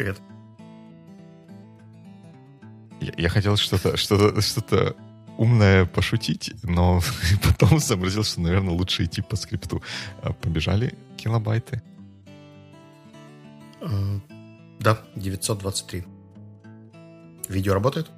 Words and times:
привет. 0.00 0.16
Я, 3.02 3.12
я 3.18 3.28
хотел 3.28 3.56
что-то 3.56 3.98
что 3.98 4.40
что 4.40 4.96
умное 5.36 5.84
пошутить, 5.84 6.54
но 6.62 7.02
потом 7.44 7.80
сообразил, 7.80 8.24
что, 8.24 8.40
наверное, 8.40 8.72
лучше 8.72 9.04
идти 9.04 9.20
по 9.20 9.36
скрипту. 9.36 9.82
А, 10.22 10.32
побежали 10.32 10.94
килобайты? 11.18 11.82
Э, 13.82 14.20
да, 14.78 14.98
923. 15.16 16.04
Видео 17.50 17.74
работает? 17.74 18.10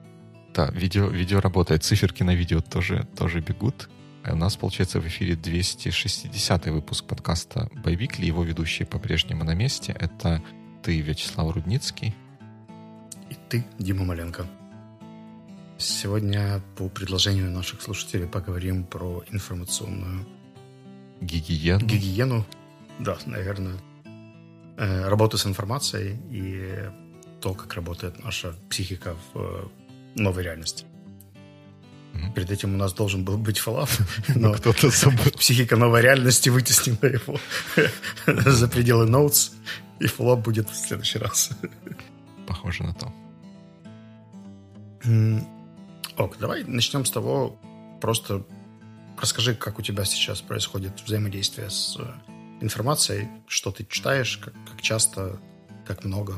Да, 0.55 0.71
видео, 0.71 1.09
видео 1.09 1.41
работает. 1.41 1.83
Циферки 1.83 2.23
на 2.23 2.37
видео 2.37 2.61
тоже, 2.61 3.09
тоже 3.17 3.41
бегут. 3.41 3.89
У 4.25 4.37
нас, 4.37 4.57
получается, 4.57 5.01
в 5.01 5.07
эфире 5.09 5.35
260 5.35 6.67
выпуск 6.67 7.07
подкаста 7.07 7.69
«Боевикли». 7.75 8.27
Его 8.27 8.45
ведущие 8.45 8.87
по-прежнему 8.87 9.43
на 9.43 9.55
месте. 9.55 9.97
Это 9.99 10.41
ты, 10.83 11.01
Вячеслав 11.01 11.55
Рудницкий. 11.55 12.15
И 13.31 13.37
ты, 13.49 13.65
Дима 13.79 14.05
Маленко. 14.05 14.47
Сегодня 15.79 16.61
по 16.77 16.89
предложению 16.89 17.51
наших 17.51 17.83
слушателей 17.83 18.27
поговорим 18.27 18.85
про 18.85 19.25
информационную 19.31 20.27
гигиену. 21.21 21.87
Гигиену, 21.87 22.45
да, 22.99 23.17
наверное. 23.27 23.79
Э, 24.77 25.09
работу 25.09 25.39
с 25.39 25.47
информацией 25.47 26.19
и 26.31 26.91
то, 27.41 27.55
как 27.55 27.75
работает 27.75 28.23
наша 28.25 28.55
психика 28.69 29.17
в 29.33 29.39
э, 29.39 29.65
новой 30.17 30.43
реальности. 30.43 30.85
Mm-hmm. 32.13 32.35
Перед 32.35 32.51
этим 32.51 32.75
у 32.75 32.77
нас 32.77 32.93
должен 32.93 33.25
был 33.25 33.39
быть 33.39 33.59
фалаф, 33.59 33.99
но 34.35 34.53
кто-то 34.53 34.91
забыл. 34.91 35.33
Психика 35.39 35.77
новой 35.77 36.03
реальности 36.03 36.49
вытеснила 36.51 37.07
его 37.07 37.39
за 38.51 38.69
пределы 38.69 39.07
ноутс, 39.07 39.53
и 40.03 40.07
фоллап 40.09 40.41
будет 40.41 40.69
в 40.69 40.75
следующий 40.75 41.19
раз. 41.19 41.51
Похоже 42.47 42.83
на 42.83 42.95
то. 42.95 43.13
Ок, 46.17 46.37
давай 46.39 46.65
начнем 46.65 47.05
с 47.05 47.11
того, 47.11 47.57
просто 48.01 48.45
расскажи, 49.17 49.55
как 49.55 49.79
у 49.79 49.83
тебя 49.83 50.05
сейчас 50.05 50.41
происходит 50.41 51.01
взаимодействие 51.01 51.71
с 51.71 51.97
э, 51.99 52.03
информацией, 52.61 53.29
что 53.47 53.71
ты 53.71 53.85
читаешь, 53.85 54.39
как, 54.39 54.55
как 54.71 54.83
часто, 54.83 55.41
как 55.87 56.05
много. 56.05 56.35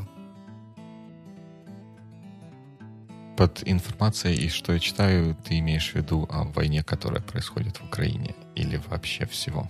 Под 3.36 3.66
информацией 3.66 4.46
и 4.46 4.48
что 4.48 4.72
я 4.72 4.78
читаю, 4.78 5.36
ты 5.44 5.58
имеешь 5.58 5.90
в 5.92 5.94
виду 5.94 6.26
о 6.30 6.44
войне, 6.44 6.84
которая 6.84 7.22
происходит 7.22 7.78
в 7.78 7.84
Украине, 7.84 8.34
или 8.54 8.80
вообще 8.88 9.26
всего? 9.26 9.68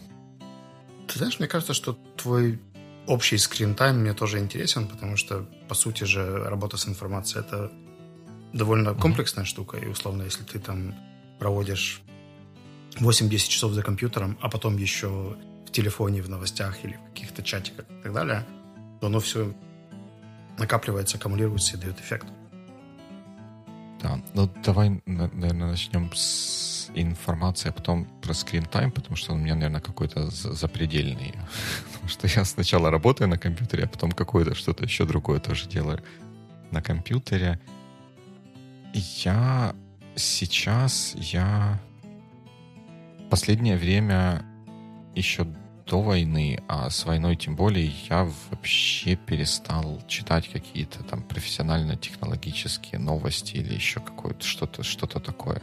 Ты 1.08 1.18
знаешь, 1.18 1.38
мне 1.38 1.48
кажется, 1.48 1.74
что 1.74 1.98
твой 2.16 2.60
общий 3.06 3.36
скрин-тайм 3.36 3.98
мне 4.00 4.14
тоже 4.14 4.38
интересен, 4.38 4.86
потому 4.86 5.16
что, 5.16 5.46
по 5.68 5.74
сути 5.74 6.04
же, 6.04 6.44
работа 6.44 6.76
с 6.76 6.88
информацией— 6.88 7.44
это 7.46 7.70
довольно 8.52 8.94
комплексная 8.94 9.44
штука, 9.44 9.76
и 9.76 9.86
условно, 9.86 10.22
если 10.22 10.44
ты 10.44 10.58
там 10.58 10.94
проводишь 11.38 12.02
8-10 13.00 13.48
часов 13.48 13.72
за 13.72 13.82
компьютером, 13.82 14.38
а 14.40 14.48
потом 14.48 14.76
еще 14.76 15.36
в 15.66 15.70
телефоне, 15.70 16.22
в 16.22 16.30
новостях 16.30 16.84
или 16.84 16.94
в 16.94 17.10
каких-то 17.10 17.42
чатиках 17.42 17.86
и 17.90 18.02
так 18.02 18.12
далее, 18.12 18.46
то 19.00 19.08
оно 19.08 19.20
все 19.20 19.52
накапливается, 20.58 21.16
аккумулируется 21.16 21.76
и 21.76 21.80
дает 21.80 21.98
эффект. 21.98 22.28
Да, 24.00 24.20
ну 24.34 24.48
давай, 24.64 25.02
наверное, 25.06 25.70
начнем 25.70 26.10
с 26.14 26.73
информации, 26.94 27.68
а 27.68 27.72
потом 27.72 28.06
про 28.22 28.32
скрин-тайм, 28.32 28.90
потому 28.90 29.16
что 29.16 29.32
он 29.32 29.40
у 29.40 29.42
меня, 29.42 29.54
наверное, 29.54 29.80
какой-то 29.80 30.30
запредельный. 30.30 31.34
потому 31.92 32.08
что 32.08 32.26
я 32.26 32.44
сначала 32.44 32.90
работаю 32.90 33.28
на 33.28 33.38
компьютере, 33.38 33.84
а 33.84 33.88
потом 33.88 34.12
какое-то 34.12 34.54
что-то 34.54 34.84
еще 34.84 35.04
другое 35.04 35.40
тоже 35.40 35.68
делаю 35.68 36.02
на 36.70 36.82
компьютере. 36.82 37.60
Я 38.92 39.74
сейчас, 40.16 41.14
я 41.16 41.80
последнее 43.30 43.76
время 43.76 44.44
еще 45.14 45.46
до 45.86 46.00
войны, 46.00 46.62
а 46.68 46.88
с 46.88 47.04
войной 47.04 47.36
тем 47.36 47.56
более, 47.56 47.92
я 48.08 48.30
вообще 48.50 49.16
перестал 49.16 50.00
читать 50.08 50.48
какие-то 50.48 51.02
там 51.02 51.22
профессионально-технологические 51.22 52.98
новости 52.98 53.56
или 53.56 53.74
еще 53.74 54.00
какое-то 54.00 54.44
что-то 54.44 54.82
что-то 54.82 55.20
такое. 55.20 55.60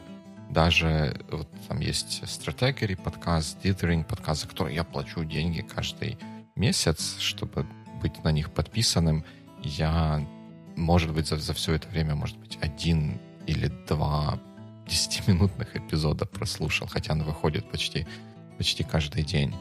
Даже 0.51 1.17
вот 1.31 1.47
там 1.67 1.79
есть 1.79 2.21
Strategy 2.23 3.01
подкаст, 3.01 3.57
Dithering 3.63 4.03
подкаст, 4.03 4.41
за 4.41 4.47
который 4.47 4.75
я 4.75 4.83
плачу 4.83 5.23
деньги 5.23 5.61
каждый 5.61 6.17
месяц, 6.55 7.17
чтобы 7.19 7.65
быть 8.01 8.23
на 8.23 8.31
них 8.31 8.51
подписанным. 8.51 9.23
Я 9.63 10.27
может 10.75 11.13
быть, 11.13 11.27
за, 11.27 11.37
за 11.37 11.53
все 11.53 11.73
это 11.73 11.87
время, 11.87 12.15
может 12.15 12.37
быть, 12.37 12.57
один 12.61 13.19
или 13.47 13.67
два 13.87 14.39
десятиминутных 14.87 15.75
эпизода 15.75 16.25
прослушал, 16.25 16.87
хотя 16.87 17.13
он 17.13 17.23
выходит 17.23 17.69
почти, 17.69 18.05
почти 18.57 18.83
каждый 18.83 19.23
день. 19.23 19.55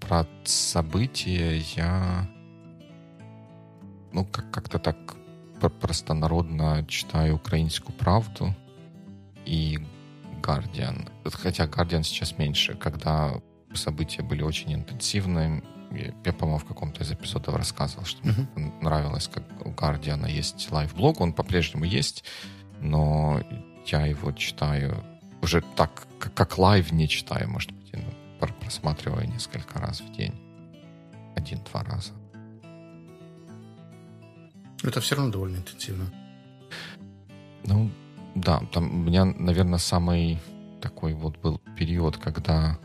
Про 0.00 0.26
события 0.44 1.58
я 1.74 2.28
ну, 4.12 4.24
как- 4.24 4.50
как-то 4.50 4.78
так 4.78 4.96
простонародно 5.60 6.84
читаю 6.86 7.36
«Украинскую 7.36 7.94
правду» 7.96 8.54
и 9.44 9.78
«Guardian». 10.42 11.08
Хотя 11.24 11.66
«Guardian» 11.66 12.04
сейчас 12.04 12.38
меньше. 12.38 12.74
Когда 12.74 13.34
события 13.74 14.22
были 14.22 14.42
очень 14.42 14.72
интенсивными, 14.74 15.62
я, 15.90 16.12
я 16.24 16.32
по-моему, 16.32 16.58
в 16.58 16.64
каком-то 16.64 17.02
из 17.02 17.10
эпизодов 17.10 17.56
рассказывал, 17.56 18.04
что 18.04 18.22
uh-huh. 18.22 18.46
мне 18.54 18.72
нравилось, 18.80 19.28
как 19.28 19.44
у 19.66 19.70
Guardian 19.70 20.20
а 20.20 20.26
есть 20.26 20.70
live 20.70 20.92
blog, 20.92 21.20
он 21.20 21.32
по-прежнему 21.32 21.84
есть, 21.84 22.24
но 22.80 23.42
я 23.86 24.06
его 24.06 24.32
читаю 24.32 25.02
уже 25.42 25.62
так, 25.76 26.06
как, 26.18 26.34
как 26.34 26.58
live 26.58 26.92
не 26.92 27.08
читаю, 27.08 27.48
может 27.48 27.72
быть, 27.72 27.92
ну, 27.92 28.02
просматриваю 28.38 29.28
несколько 29.28 29.78
раз 29.78 30.00
в 30.00 30.12
день. 30.12 30.34
Один-два 31.36 31.84
раза. 31.84 32.12
Это 34.82 35.00
все 35.00 35.16
равно 35.16 35.32
довольно 35.32 35.56
интенсивно. 35.56 36.06
Ну, 37.64 37.90
да, 38.34 38.60
там 38.72 38.84
у 38.84 39.04
меня, 39.04 39.24
наверное, 39.24 39.78
самый 39.78 40.38
такой 40.80 41.14
вот 41.14 41.38
был 41.38 41.60
период, 41.76 42.16
когда 42.16 42.78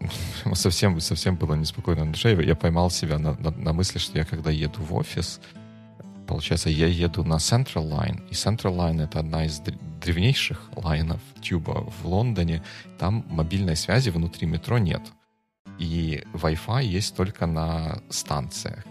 совсем, 0.54 1.00
совсем 1.00 1.36
было 1.36 1.54
неспокойно 1.54 2.04
на 2.04 2.12
душе. 2.12 2.42
Я 2.44 2.54
поймал 2.54 2.90
себя 2.90 3.18
на, 3.18 3.34
на, 3.34 3.50
на 3.50 3.72
мысли, 3.72 3.98
что 3.98 4.18
я 4.18 4.24
когда 4.24 4.50
еду 4.50 4.82
в 4.82 4.94
офис, 4.94 5.40
получается, 6.26 6.70
я 6.70 6.86
еду 6.86 7.24
на 7.24 7.34
Central 7.34 7.90
Line, 7.90 8.28
и 8.30 8.32
Central 8.32 8.76
Line— 8.76 9.02
это 9.04 9.20
одна 9.20 9.44
из 9.44 9.60
древнейших 10.00 10.70
лайнов 10.76 11.20
тюба 11.40 11.90
в 12.02 12.06
Лондоне. 12.06 12.62
Там 12.98 13.24
мобильной 13.28 13.76
связи 13.76 14.10
внутри 14.10 14.46
метро 14.46 14.78
нет. 14.78 15.02
И 15.78 16.22
Wi-Fi 16.34 16.84
есть 16.84 17.16
только 17.16 17.46
на 17.46 18.00
станциях. 18.10 18.84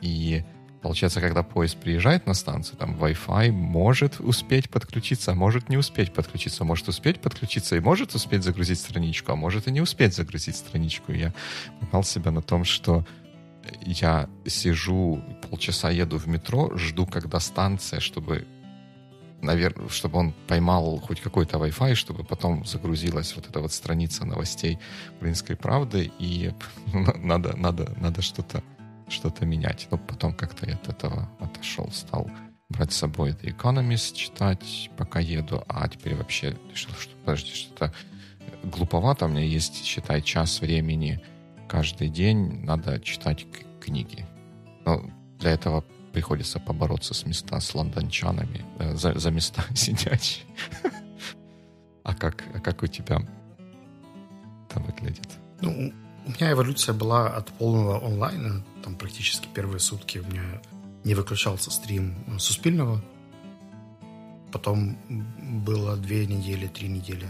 И 0.00 0.44
Получается, 0.82 1.20
когда 1.20 1.42
поезд 1.42 1.76
приезжает 1.76 2.26
на 2.26 2.34
станцию, 2.34 2.78
там 2.78 2.94
Wi-Fi 2.94 3.50
может 3.50 4.20
успеть 4.20 4.70
подключиться, 4.70 5.32
а 5.32 5.34
может 5.34 5.68
не 5.68 5.76
успеть 5.76 6.12
подключиться, 6.12 6.64
может 6.64 6.88
успеть 6.88 7.20
подключиться 7.20 7.76
и 7.76 7.80
может 7.80 8.14
успеть 8.14 8.44
загрузить 8.44 8.78
страничку, 8.78 9.32
а 9.32 9.36
может 9.36 9.66
и 9.66 9.72
не 9.72 9.80
успеть 9.80 10.14
загрузить 10.14 10.56
страничку. 10.56 11.12
Я 11.12 11.34
поймал 11.80 12.04
себя 12.04 12.30
на 12.30 12.42
том, 12.42 12.64
что 12.64 13.04
я 13.82 14.28
сижу, 14.46 15.22
полчаса 15.50 15.90
еду 15.90 16.16
в 16.16 16.28
метро, 16.28 16.76
жду, 16.76 17.06
когда 17.06 17.40
станция, 17.40 17.98
чтобы 17.98 18.46
наверное, 19.42 19.88
чтобы 19.88 20.18
он 20.18 20.32
поймал 20.46 20.98
хоть 21.00 21.20
какой-то 21.20 21.58
Wi-Fi, 21.58 21.94
чтобы 21.94 22.24
потом 22.24 22.64
загрузилась 22.64 23.34
вот 23.36 23.48
эта 23.48 23.60
вот 23.60 23.72
страница 23.72 24.24
новостей 24.24 24.78
украинской 25.16 25.56
правды, 25.56 26.10
и 26.18 26.52
надо, 27.16 27.56
надо, 27.56 27.92
надо 28.00 28.22
что-то 28.22 28.62
что-то 29.08 29.46
менять. 29.46 29.88
Но 29.90 29.98
потом 29.98 30.34
как-то 30.34 30.66
я 30.66 30.74
от 30.74 30.88
этого 30.88 31.28
отошел, 31.40 31.90
стал 31.92 32.30
брать 32.68 32.92
с 32.92 32.96
собой 32.96 33.30
The 33.30 33.56
Economist, 33.56 34.14
читать, 34.14 34.90
пока 34.96 35.20
еду, 35.20 35.64
а 35.68 35.88
теперь 35.88 36.14
вообще 36.14 36.56
решил, 36.70 36.92
что, 36.98 37.14
подожди, 37.24 37.52
что-то 37.54 37.92
глуповато, 38.62 39.26
у 39.26 39.28
меня 39.28 39.44
есть, 39.44 39.84
считай, 39.84 40.22
час 40.22 40.60
времени 40.60 41.22
каждый 41.68 42.08
день, 42.08 42.64
надо 42.64 43.00
читать 43.00 43.46
книги. 43.80 44.26
Но 44.84 45.02
для 45.38 45.52
этого 45.52 45.84
приходится 46.12 46.58
побороться 46.58 47.14
с 47.14 47.24
места 47.26 47.60
с 47.60 47.74
лондончанами, 47.74 48.64
э, 48.78 48.94
за, 48.96 49.18
за 49.18 49.30
места 49.30 49.62
сидячие. 49.74 50.44
А 52.02 52.14
как, 52.14 52.42
а 52.54 52.60
как 52.60 52.82
у 52.82 52.86
тебя 52.86 53.20
это 54.68 54.80
выглядит? 54.80 55.28
Ну, 55.60 55.92
у 56.26 56.30
меня 56.30 56.52
эволюция 56.52 56.94
была 56.94 57.28
от 57.28 57.48
полного 57.52 58.04
онлайна. 58.04 58.64
Там 58.88 58.96
практически 58.96 59.46
первые 59.52 59.80
сутки 59.80 60.16
у 60.16 60.24
меня 60.24 60.62
не 61.04 61.14
выключался 61.14 61.70
стрим 61.70 62.14
Суспильного. 62.38 63.04
Потом 64.50 64.96
было 65.62 65.94
две 65.98 66.24
недели, 66.24 66.68
три 66.68 66.88
недели 66.88 67.26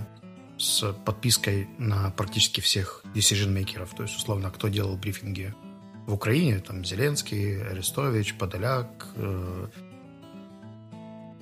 с 0.56 0.92
подпиской 1.04 1.68
на 1.76 2.10
практически 2.12 2.60
всех 2.60 3.02
decision-мейкеров. 3.12 3.92
То 3.96 4.04
есть, 4.04 4.16
условно, 4.16 4.52
кто 4.52 4.68
делал 4.68 4.96
брифинги 4.96 5.52
в 6.06 6.14
Украине, 6.14 6.60
там 6.60 6.84
Зеленский, 6.84 7.60
Арестович, 7.60 8.36
Подоляк, 8.36 9.08
э, 9.16 9.66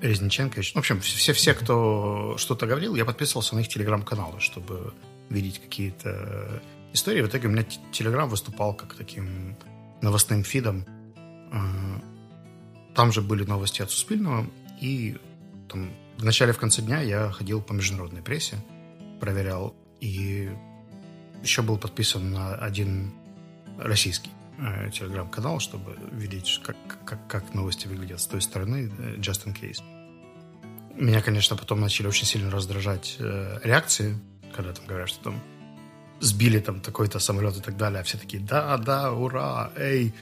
Резниченко. 0.01 0.63
В 0.63 0.77
общем, 0.77 1.03
все, 1.03 1.35
все, 1.35 1.53
кто 1.53 2.37
что-то 2.39 2.67
говорил, 2.67 2.95
я 2.95 3.05
подписывался 3.05 3.55
на 3.55 3.61
их 3.61 3.69
телеграм-каналы, 3.69 4.41
чтобы 4.41 4.95
видеть 5.29 5.61
какие-то 5.61 6.63
истории. 6.95 7.21
В 7.21 7.29
итоге 7.29 7.49
у 7.49 7.51
меня 7.51 7.67
телеграм 7.93 8.31
выступал 8.31 8.73
как 8.73 8.95
таким 8.95 9.57
новостным 10.03 10.45
фидом. 10.45 10.85
Э, 11.53 12.01
там 12.95 13.13
же 13.13 13.23
были 13.23 13.45
новости 13.45 13.83
от 13.83 13.91
Суспильного, 13.91 14.47
и 14.81 15.17
там 15.69 15.91
в 16.19 16.25
начале, 16.25 16.53
в 16.53 16.59
конце 16.59 16.83
дня 16.83 17.01
я 17.01 17.31
ходил 17.31 17.61
по 17.61 17.73
международной 17.73 18.23
прессе, 18.23 18.57
проверял, 19.21 19.75
и 20.01 20.51
еще 21.43 21.63
был 21.63 21.79
подписан 21.79 22.33
на 22.33 22.55
один 22.55 23.13
российский 23.79 24.31
э, 24.59 24.91
телеграм-канал, 24.91 25.61
чтобы 25.61 25.97
видеть, 26.13 26.61
как, 26.65 26.77
как, 27.05 27.27
как 27.29 27.55
новости 27.55 27.87
выглядят 27.87 28.21
с 28.21 28.27
той 28.27 28.41
стороны, 28.41 28.91
э, 28.99 29.17
just 29.17 29.47
in 29.47 29.55
case. 29.55 29.83
Меня, 30.95 31.21
конечно, 31.21 31.57
потом 31.57 31.81
начали 31.81 32.07
очень 32.07 32.27
сильно 32.27 32.51
раздражать 32.51 33.17
э, 33.19 33.59
реакции, 33.63 34.19
когда 34.55 34.73
там 34.73 34.87
говорят, 34.87 35.09
что 35.11 35.25
там 35.25 35.43
сбили 36.21 36.61
там 36.61 36.81
такой-то 36.81 37.19
самолет 37.19 37.57
и 37.57 37.61
так 37.61 37.77
далее, 37.77 38.03
все 38.03 38.19
такие, 38.19 38.43
да, 38.43 38.77
да, 38.79 39.13
ура, 39.13 39.71
эй. 39.77 40.15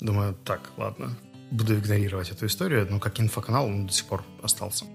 Думаю, 0.00 0.34
так, 0.44 0.70
ладно, 0.76 1.16
буду 1.50 1.74
игнорировать 1.74 2.30
эту 2.30 2.46
историю, 2.46 2.86
но 2.90 2.98
как 2.98 3.20
инфоканал 3.20 3.66
он 3.66 3.86
до 3.86 3.92
сих 3.92 4.06
пор 4.06 4.24
остался. 4.42 4.86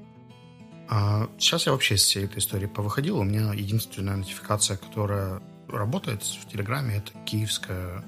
А 0.88 1.28
сейчас 1.38 1.66
я 1.66 1.72
вообще 1.72 1.96
из 1.96 2.04
всей 2.04 2.26
этой 2.26 2.40
истории 2.40 2.68
повыходил. 2.68 3.18
У 3.18 3.24
меня 3.24 3.54
единственная 3.54 4.18
нотификация, 4.18 4.78
которая 4.78 5.42
работает 5.68 6.24
в 6.24 6.48
Телеграме, 6.48 6.98
это 6.98 7.12
киевская 7.26 8.04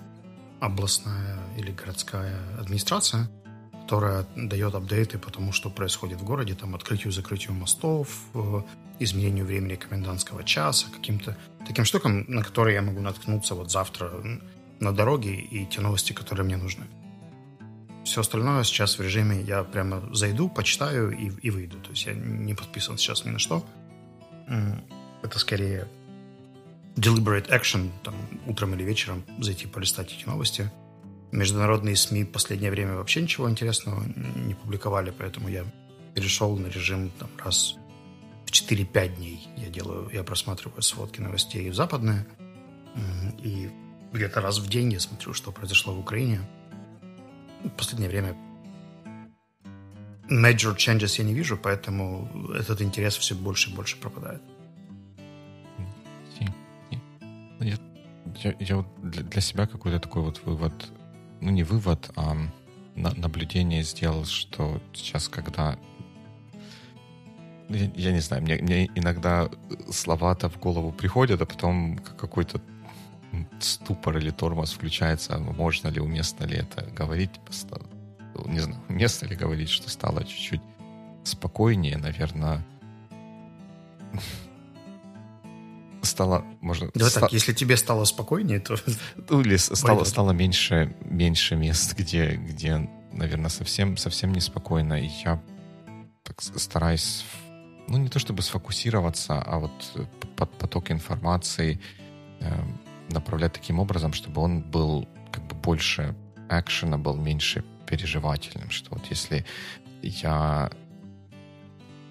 областная 0.59 1.39
или 1.57 1.71
городская 1.71 2.37
администрация, 2.59 3.29
которая 3.81 4.25
дает 4.35 4.75
апдейты 4.75 5.17
по 5.17 5.31
тому, 5.31 5.51
что 5.51 5.69
происходит 5.69 6.19
в 6.21 6.23
городе, 6.23 6.55
там, 6.55 6.75
открытию 6.75 7.11
закрытию 7.11 7.53
мостов, 7.53 8.09
э, 8.33 8.61
изменению 8.99 9.45
времени 9.45 9.75
комендантского 9.75 10.43
часа, 10.43 10.87
каким-то 10.91 11.37
таким 11.67 11.85
штукам, 11.85 12.25
на 12.27 12.43
которые 12.43 12.75
я 12.75 12.81
могу 12.81 13.01
наткнуться 13.01 13.55
вот 13.55 13.71
завтра 13.71 14.11
на 14.79 14.91
дороге 14.91 15.35
и 15.35 15.65
те 15.65 15.81
новости, 15.81 16.13
которые 16.13 16.45
мне 16.45 16.57
нужны. 16.57 16.85
Все 18.03 18.21
остальное 18.21 18.63
сейчас 18.63 18.97
в 18.97 19.01
режиме 19.01 19.41
я 19.41 19.63
прямо 19.63 20.01
зайду, 20.13 20.49
почитаю 20.49 21.11
и, 21.11 21.29
и 21.41 21.49
выйду. 21.49 21.77
То 21.79 21.89
есть 21.91 22.05
я 22.05 22.13
не 22.13 22.53
подписан 22.53 22.97
сейчас 22.97 23.25
ни 23.25 23.29
на 23.29 23.39
что. 23.39 23.65
Это 25.23 25.39
скорее 25.39 25.87
deliberate 26.95 27.49
action, 27.49 27.91
там, 28.03 28.15
утром 28.45 28.73
или 28.75 28.83
вечером 28.83 29.23
зайти 29.39 29.67
полистать 29.67 30.13
эти 30.13 30.25
новости. 30.25 30.71
Международные 31.31 31.97
СМИ 31.97 32.23
в 32.23 32.31
последнее 32.31 32.71
время 32.71 32.95
вообще 32.95 33.21
ничего 33.21 33.49
интересного 33.49 34.01
не 34.45 34.53
публиковали, 34.53 35.11
поэтому 35.15 35.49
я 35.49 35.65
перешел 36.15 36.57
на 36.57 36.67
режим 36.67 37.11
там, 37.19 37.29
раз 37.43 37.75
в 38.47 38.51
4-5 38.51 39.15
дней 39.17 39.47
я 39.57 39.69
делаю, 39.69 40.09
я 40.11 40.23
просматриваю 40.23 40.81
сводки 40.81 41.21
новостей 41.21 41.69
западные, 41.71 42.25
и 43.43 43.69
где-то 44.11 44.41
раз 44.41 44.57
в 44.57 44.67
день 44.67 44.93
я 44.93 44.99
смотрю, 44.99 45.33
что 45.33 45.51
произошло 45.51 45.93
в 45.93 45.99
Украине– 45.99 46.41
в 47.63 47.69
последнее 47.69 48.09
время 48.09 48.35
major 50.29 50.75
changes 50.75 51.15
я 51.17 51.23
не 51.23 51.33
вижу, 51.33 51.57
поэтому 51.57 52.29
этот 52.53 52.81
интерес 52.81 53.17
все 53.17 53.35
больше 53.35 53.69
и 53.69 53.73
больше 53.73 53.97
пропадает. 53.97 54.41
Я, 57.59 57.77
я, 58.43 58.55
я 58.59 58.75
вот 58.77 58.87
для, 59.01 59.23
для 59.23 59.41
себя 59.41 59.65
какой-то 59.65 59.99
такой 59.99 60.21
вот 60.21 60.41
вывод, 60.45 60.73
ну 61.41 61.49
не 61.49 61.63
вывод, 61.63 62.11
а 62.15 62.35
на, 62.95 63.13
наблюдение 63.15 63.83
сделал, 63.83 64.25
что 64.25 64.81
сейчас, 64.93 65.27
когда 65.27 65.79
я, 67.69 67.91
я 67.95 68.11
не 68.11 68.19
знаю, 68.19 68.43
мне, 68.43 68.57
мне 68.57 68.85
иногда 68.95 69.49
слова-то 69.91 70.49
в 70.49 70.59
голову 70.59 70.91
приходят, 70.91 71.41
а 71.41 71.45
потом 71.45 71.97
какой-то 71.97 72.61
ступор 73.59 74.17
или 74.17 74.31
тормоз 74.31 74.73
включается, 74.73 75.37
можно 75.37 75.89
ли, 75.89 75.99
уместно 75.99 76.45
ли 76.45 76.57
это 76.57 76.85
говорить, 76.91 77.31
не 78.45 78.59
знаю, 78.59 78.81
уместно 78.89 79.27
ли 79.27 79.35
говорить, 79.35 79.69
что 79.69 79.89
стало 79.89 80.23
чуть-чуть 80.23 80.61
спокойнее, 81.23 81.97
наверное, 81.97 82.65
стало, 86.01 86.45
можно... 86.61 86.89
Да 86.93 87.09
ста... 87.09 87.21
так, 87.21 87.33
если 87.33 87.53
тебе 87.53 87.77
стало 87.77 88.05
спокойнее, 88.05 88.59
то... 88.59 88.75
Ну, 89.29 89.41
или 89.41 89.57
стало, 89.57 90.03
стало 90.03 90.31
меньше, 90.31 90.95
меньше 91.01 91.55
мест, 91.55 91.95
где, 91.97 92.35
где, 92.35 92.89
наверное, 93.11 93.49
совсем, 93.49 93.97
совсем 93.97 94.33
неспокойно, 94.33 95.01
и 95.01 95.09
я 95.25 95.41
так 96.23 96.41
стараюсь, 96.41 97.25
ну, 97.87 97.97
не 97.97 98.09
то 98.09 98.19
чтобы 98.19 98.41
сфокусироваться, 98.41 99.41
а 99.41 99.59
вот 99.59 99.71
поток 100.35 100.91
информации 100.91 101.79
эм, 102.39 102.79
направлять 103.09 103.53
таким 103.53 103.79
образом, 103.79 104.13
чтобы 104.13 104.41
он 104.41 104.61
был 104.61 105.07
как 105.31 105.43
бы 105.47 105.55
больше 105.55 106.15
экшена, 106.49 106.97
был 106.97 107.15
меньше 107.15 107.63
переживательным, 107.85 108.69
что 108.69 108.95
вот 108.95 109.05
если 109.09 109.45
я 110.01 110.69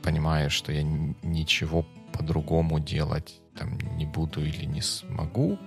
понимаю, 0.03 0.51
что 0.51 0.73
я 0.73 0.83
ничего 0.83 1.85
по-другому 2.13 2.81
делать 2.81 3.41
там 3.57 3.79
не 3.97 4.07
буду 4.07 4.45
или 4.45 4.65
не 4.65 4.81
смогу, 4.81 5.59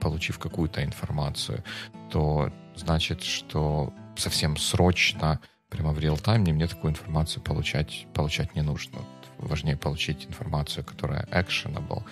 получив 0.00 0.38
какую-то 0.38 0.82
информацию, 0.82 1.62
то 2.10 2.52
значит, 2.74 3.22
что 3.22 3.92
совсем 4.16 4.56
срочно, 4.56 5.40
прямо 5.72 5.92
в 5.92 5.98
реал-тайме 5.98 6.52
мне 6.52 6.66
такую 6.66 6.90
информацию 6.90 7.42
получать, 7.42 8.06
получать 8.12 8.54
не 8.54 8.62
нужно. 8.62 8.98
Важнее 9.38 9.76
получить 9.76 10.26
информацию, 10.26 10.84
которая 10.84 11.24
actionable. 11.32 12.02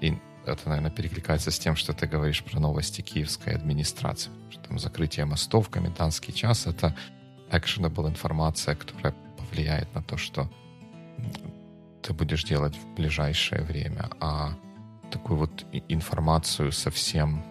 И 0.00 0.16
это, 0.46 0.68
наверное, 0.68 0.92
перекликается 0.92 1.50
с 1.50 1.58
тем, 1.58 1.74
что 1.74 1.92
ты 1.92 2.06
говоришь 2.06 2.44
про 2.44 2.60
новости 2.60 3.00
киевской 3.00 3.54
администрации. 3.54 4.30
Что 4.50 4.62
там 4.68 4.78
закрытие 4.78 5.26
мостов, 5.26 5.68
комендантский 5.68 6.32
час— 6.32 6.66
это 6.66 6.94
actionable 7.50 8.08
информация, 8.08 8.76
которая 8.76 9.14
повлияет 9.36 9.92
на 9.94 10.02
то, 10.02 10.16
что 10.16 10.48
ты 12.02 12.12
будешь 12.12 12.44
делать 12.44 12.76
в 12.76 12.94
ближайшее 12.94 13.62
время. 13.62 14.08
А 14.20 14.54
такую 15.10 15.40
вот 15.40 15.66
информацию 15.88 16.70
совсем 16.70 17.42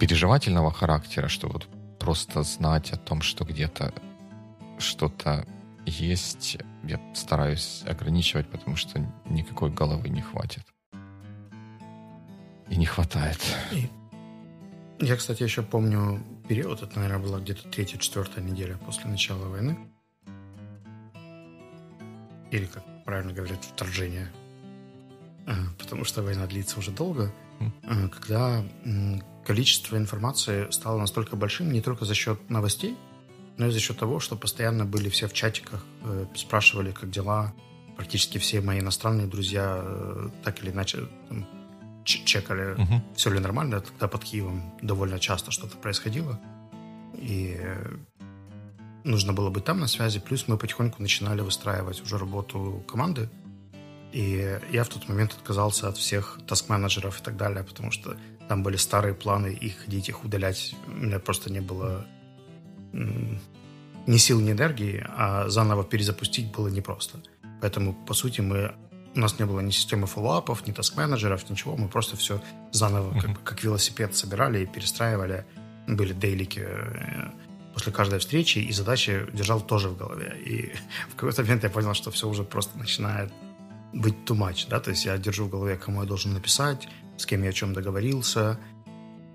переживательного 0.00 0.72
характера, 0.72 1.28
что 1.28 1.48
вот 1.48 1.68
просто 2.04 2.42
знать 2.42 2.92
о 2.92 2.98
том, 2.98 3.22
что 3.22 3.46
где-то 3.46 3.94
что-то 4.78 5.46
есть, 5.86 6.58
я 6.82 7.00
стараюсь 7.14 7.82
ограничивать, 7.86 8.46
потому 8.50 8.76
что 8.76 9.00
никакой 9.24 9.70
головы 9.70 10.10
не 10.10 10.20
хватит. 10.20 10.64
И 12.68 12.76
не 12.76 12.84
хватает. 12.84 13.38
И 13.72 13.88
я, 15.00 15.16
кстати, 15.16 15.42
еще 15.44 15.62
помню 15.62 16.22
период, 16.46 16.82
это, 16.82 16.94
наверное, 16.98 17.24
была 17.26 17.40
где-то 17.40 17.70
третья-четвертая 17.70 18.44
неделя 18.44 18.76
после 18.76 19.06
начала 19.06 19.48
войны. 19.48 19.78
Или, 22.50 22.66
как 22.66 22.84
правильно 23.06 23.32
говорят, 23.32 23.64
вторжение. 23.64 24.30
Потому 25.78 26.04
что 26.04 26.22
война 26.22 26.46
длится 26.46 26.78
уже 26.78 26.90
долго. 26.90 27.32
Когда 27.82 28.64
количество 29.44 29.96
информации 29.96 30.70
стало 30.70 30.98
настолько 30.98 31.36
большим 31.36 31.72
не 31.72 31.80
только 31.80 32.04
за 32.04 32.14
счет 32.14 32.50
новостей, 32.50 32.96
но 33.56 33.66
и 33.66 33.70
за 33.70 33.78
счет 33.78 33.98
того, 33.98 34.20
что 34.20 34.36
постоянно 34.36 34.84
были 34.84 35.08
все 35.08 35.28
в 35.28 35.32
чатиках, 35.32 35.84
э, 36.02 36.26
спрашивали, 36.34 36.90
как 36.90 37.10
дела. 37.10 37.52
Практически 37.96 38.38
все 38.38 38.60
мои 38.60 38.80
иностранные 38.80 39.28
друзья 39.28 39.80
э, 39.80 40.28
так 40.42 40.62
или 40.62 40.70
иначе 40.70 41.08
там, 41.28 41.46
чекали, 42.04 42.74
угу. 42.74 43.02
все 43.14 43.30
ли 43.30 43.38
нормально. 43.38 43.80
Тогда 43.80 44.08
под 44.08 44.24
Киевом 44.24 44.74
довольно 44.82 45.20
часто 45.20 45.52
что-то 45.52 45.76
происходило. 45.76 46.40
И 47.16 47.60
нужно 49.04 49.32
было 49.32 49.50
быть 49.50 49.64
там 49.64 49.78
на 49.78 49.86
связи. 49.86 50.18
Плюс 50.18 50.48
мы 50.48 50.58
потихоньку 50.58 51.00
начинали 51.00 51.40
выстраивать 51.40 52.02
уже 52.02 52.18
работу 52.18 52.82
команды. 52.88 53.28
И 54.14 54.60
я 54.70 54.84
в 54.84 54.88
тот 54.88 55.08
момент 55.08 55.32
отказался 55.32 55.88
от 55.88 55.96
всех 55.96 56.38
таск-менеджеров 56.46 57.20
и 57.20 57.24
так 57.24 57.36
далее, 57.36 57.64
потому 57.64 57.90
что 57.90 58.16
там 58.48 58.62
были 58.62 58.76
старые 58.76 59.12
планы, 59.12 59.48
их 59.48 59.76
ходить, 59.78 60.08
их 60.08 60.24
удалять. 60.24 60.76
У 60.86 60.90
меня 60.92 61.18
просто 61.18 61.50
не 61.50 61.60
было 61.60 62.06
ни 62.92 64.16
сил, 64.18 64.40
ни 64.40 64.52
энергии, 64.52 65.04
а 65.08 65.48
заново 65.48 65.82
перезапустить 65.82 66.52
было 66.52 66.68
непросто. 66.68 67.18
Поэтому, 67.60 67.92
по 67.92 68.14
сути, 68.14 68.40
мы 68.40 68.76
у 69.16 69.18
нас 69.18 69.40
не 69.40 69.46
было 69.46 69.58
ни 69.58 69.70
системы 69.70 70.06
фоллоуапов, 70.06 70.64
ни 70.68 70.72
таск-менеджеров, 70.72 71.50
ничего. 71.50 71.76
Мы 71.76 71.88
просто 71.88 72.16
все 72.16 72.40
заново, 72.70 73.18
как, 73.20 73.30
бы, 73.30 73.36
как 73.42 73.64
велосипед, 73.64 74.14
собирали 74.14 74.62
и 74.62 74.66
перестраивали. 74.66 75.44
Были 75.88 76.12
дейлики 76.12 76.62
э, 76.64 77.30
после 77.74 77.92
каждой 77.92 78.20
встречи, 78.20 78.58
и 78.58 78.72
задачи 78.72 79.26
держал 79.32 79.60
тоже 79.60 79.88
в 79.88 79.96
голове. 79.96 80.36
И 80.44 80.72
в 81.10 81.16
какой-то 81.16 81.42
момент 81.42 81.64
я 81.64 81.70
понял, 81.70 81.94
что 81.94 82.12
все 82.12 82.28
уже 82.28 82.44
просто 82.44 82.78
начинает 82.78 83.32
быть 83.94 84.14
too 84.26 84.36
much, 84.36 84.68
да, 84.68 84.80
то 84.80 84.90
есть 84.90 85.04
я 85.04 85.16
держу 85.18 85.46
в 85.46 85.50
голове, 85.50 85.76
кому 85.76 86.02
я 86.02 86.06
должен 86.06 86.32
написать, 86.32 86.88
с 87.16 87.26
кем 87.26 87.42
я 87.42 87.50
о 87.50 87.52
чем 87.52 87.72
договорился, 87.72 88.58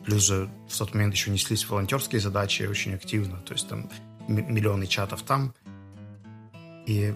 Плюс 0.10 0.24
же 0.24 0.50
в 0.68 0.78
тот 0.78 0.94
момент 0.94 1.14
еще 1.14 1.30
неслись 1.30 1.70
волонтерские 1.70 2.22
задачи 2.22 2.64
очень 2.64 2.96
активно. 2.96 3.38
То 3.42 3.54
есть 3.54 3.68
там 3.68 3.90
миллионы 4.28 4.88
чатов 4.88 5.22
там. 5.24 5.54
И 6.86 7.14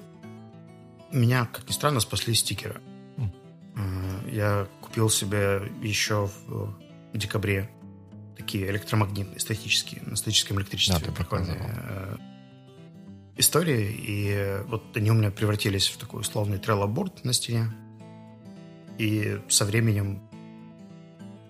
меня, 1.12 1.46
как 1.46 1.68
ни 1.68 1.74
странно, 1.74 2.00
спасли 2.02 2.34
стикеры. 2.34 2.82
Mm. 3.18 4.32
Я 4.32 4.68
купил 4.82 5.10
себе 5.10 5.72
еще 5.82 6.30
в 6.48 6.76
декабре 7.14 7.70
такие 8.38 8.70
электромагнитные, 8.70 9.40
статические, 9.40 10.02
на 10.06 10.16
статическом 10.16 10.60
электричестве. 10.60 11.08
Да, 11.08 11.14
прикольные 11.14 11.58
э, 11.60 12.18
истории. 13.38 13.96
И 13.98 14.64
вот 14.68 14.96
они 14.96 15.12
у 15.12 15.14
меня 15.14 15.32
превратились 15.32 15.88
в 15.88 15.98
такой 15.98 16.22
условный 16.22 16.58
треллоборд 16.58 17.24
на 17.24 17.34
стене. 17.34 17.72
И 18.98 19.40
со 19.50 19.66
временем 19.66 20.22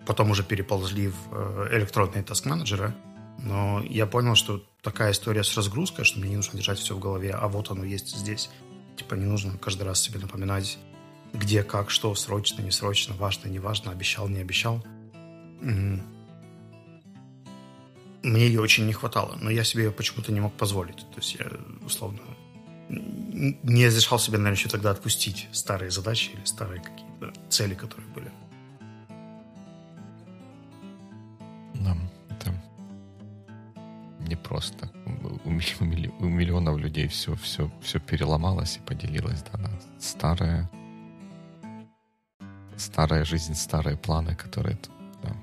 потом 0.06 0.32
уже 0.32 0.44
переползли 0.44 1.10
в 1.10 1.16
э, 1.32 1.78
электронные 1.78 2.24
таск-менеджеры. 2.24 2.94
Но 3.40 3.82
я 3.84 4.06
понял, 4.06 4.36
что 4.36 4.64
такая 4.82 5.12
история 5.12 5.44
с 5.44 5.56
разгрузкой, 5.56 6.06
что 6.06 6.20
мне 6.20 6.30
не 6.30 6.36
нужно 6.38 6.58
держать 6.58 6.80
все 6.80 6.96
в 6.96 7.00
голове, 7.00 7.32
а 7.32 7.48
вот 7.48 7.72
оно 7.72 7.84
есть 7.84 8.16
здесь. 8.16 8.50
Типа 8.96 9.16
не 9.16 9.26
нужно 9.26 9.58
каждый 9.58 9.84
раз 9.84 10.02
себе 10.02 10.20
напоминать, 10.20 10.78
где, 11.34 11.64
как, 11.64 11.90
что, 11.90 12.14
срочно, 12.16 12.62
не 12.62 12.72
срочно, 12.72 13.16
важно, 13.16 13.50
не 13.50 13.60
важно, 13.60 13.92
обещал, 13.92 14.30
не 14.30 14.40
обещал. 14.40 14.84
Мне 18.24 18.48
ее 18.48 18.62
очень 18.62 18.86
не 18.86 18.94
хватало, 18.94 19.38
но 19.42 19.50
я 19.50 19.66
себе 19.66 19.84
ее 19.84 19.92
почему-то 19.92 20.32
не 20.32 20.40
мог 20.40 20.54
позволить. 20.54 20.96
То 20.96 21.18
есть 21.18 21.36
я, 21.36 21.46
условно, 21.86 22.22
не 22.90 23.88
разрешал 23.88 24.18
себе, 24.18 24.38
наверное, 24.38 24.58
еще 24.58 24.70
тогда 24.70 24.92
отпустить 24.92 25.50
старые 25.52 25.92
задачи 25.92 26.32
или 26.32 26.46
старые 26.46 26.82
какие-то 26.82 27.34
цели, 27.50 27.74
которые 27.74 28.08
были. 28.10 28.32
Да, 31.76 31.98
это 32.30 32.54
непросто. 34.20 34.90
У, 35.44 35.50
у 35.50 36.30
миллионов 36.30 36.78
людей 36.78 37.08
все, 37.08 37.36
все, 37.36 37.70
все 37.82 38.00
переломалось 38.00 38.78
и 38.78 38.80
поделилось 38.80 39.44
да, 39.52 39.60
на 39.60 39.70
старое, 40.00 40.70
старая 42.78 43.26
жизнь, 43.26 43.56
старые 43.56 43.98
планы, 43.98 44.36
которые 44.36 44.78
да, 45.24 45.36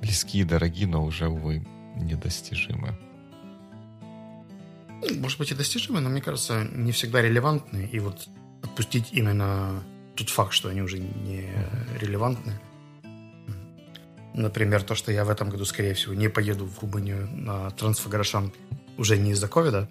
близкие, 0.00 0.44
дорогие, 0.44 0.86
но 0.86 1.02
уже, 1.04 1.28
увы, 1.28 1.66
недостижимы. 1.96 2.96
Может 5.18 5.38
быть 5.38 5.50
и 5.50 5.54
достижимы, 5.54 6.00
но 6.00 6.08
мне 6.08 6.20
кажется, 6.20 6.66
не 6.72 6.92
всегда 6.92 7.22
релевантны. 7.22 7.88
И 7.92 7.98
вот 7.98 8.28
отпустить 8.62 9.12
именно 9.12 9.82
тот 10.14 10.30
факт, 10.30 10.52
что 10.52 10.68
они 10.68 10.82
уже 10.82 10.98
не 10.98 11.50
релевантны. 12.00 12.58
Например, 14.34 14.82
то, 14.82 14.94
что 14.94 15.12
я 15.12 15.24
в 15.24 15.30
этом 15.30 15.48
году, 15.48 15.64
скорее 15.64 15.94
всего, 15.94 16.14
не 16.14 16.28
поеду 16.28 16.66
в 16.66 16.78
Румынию 16.80 17.28
на 17.32 17.70
Трансфаграшан 17.70 18.52
уже 18.98 19.16
не 19.16 19.30
из-за 19.30 19.48
ковида, 19.48 19.88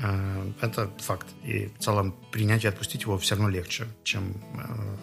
э, 0.00 0.52
это 0.60 0.90
факт. 0.98 1.26
И 1.44 1.68
в 1.68 1.78
целом 1.78 2.14
принять 2.30 2.64
и 2.64 2.68
отпустить 2.68 3.02
его 3.02 3.16
все 3.16 3.36
равно 3.36 3.48
легче, 3.48 3.86
чем 4.02 4.34
э, 4.54 4.96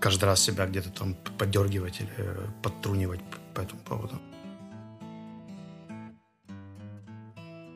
каждый 0.00 0.24
раз 0.24 0.40
себя 0.40 0.66
где-то 0.66 0.90
там 0.90 1.14
поддергивать 1.38 2.00
или 2.00 2.28
подтрунивать 2.62 3.20
по 3.54 3.60
этому 3.60 3.80
поводу. 3.82 4.20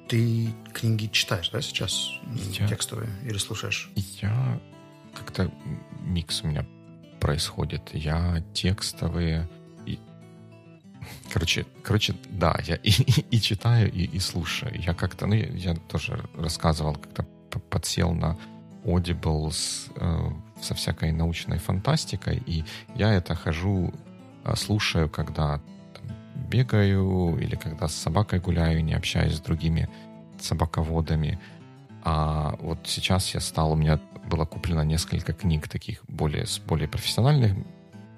Ты 0.09 0.55
книги 0.73 1.07
читаешь, 1.07 1.51
да, 1.51 1.61
сейчас? 1.61 2.11
Я... 2.59 2.67
Текстовые 2.67 3.11
или 3.25 3.37
слушаешь? 3.37 3.91
Я... 3.95 4.59
Как-то 5.15 5.53
микс 6.01 6.43
у 6.43 6.47
меня 6.47 6.67
происходит. 7.21 7.91
Я 7.93 8.43
текстовые... 8.55 9.49
И... 9.85 9.99
Короче, 11.31 11.67
короче, 11.83 12.15
да, 12.31 12.59
я 12.65 12.77
и, 12.77 12.91
и, 12.91 13.37
и 13.37 13.41
читаю, 13.41 13.93
и, 13.93 14.05
и 14.05 14.19
слушаю. 14.19 14.81
Я 14.81 14.95
как-то, 14.95 15.27
ну, 15.27 15.35
я, 15.35 15.49
я 15.49 15.75
тоже 15.75 16.25
рассказывал, 16.35 16.95
как-то 16.95 17.25
подсел 17.71 18.13
на 18.13 18.39
Audible 18.85 19.51
с, 19.51 19.89
э, 19.97 20.31
со 20.63 20.75
всякой 20.75 21.13
научной 21.13 21.59
фантастикой, 21.59 22.43
и 22.47 22.65
я 22.95 23.13
это 23.13 23.35
хожу, 23.35 23.93
э, 24.45 24.57
слушаю, 24.57 25.11
когда 25.11 25.61
бегаю 26.39 27.37
или 27.39 27.57
когда 27.57 27.89
с 27.89 27.95
собакой 27.95 28.41
гуляю, 28.41 28.85
не 28.85 28.95
общаюсь 28.95 29.37
с 29.37 29.41
другими 29.41 29.89
собаководами. 30.41 31.39
А 32.05 32.57
вот 32.61 32.79
сейчас 32.85 33.35
я 33.35 33.41
стал, 33.41 33.73
у 33.73 33.77
меня 33.77 34.01
было 34.31 34.45
куплено 34.45 34.83
несколько 34.83 35.33
книг 35.33 35.69
таких 35.69 36.05
более, 36.07 36.47
с 36.47 36.59
более 36.59 36.89
профессиональным 36.89 37.67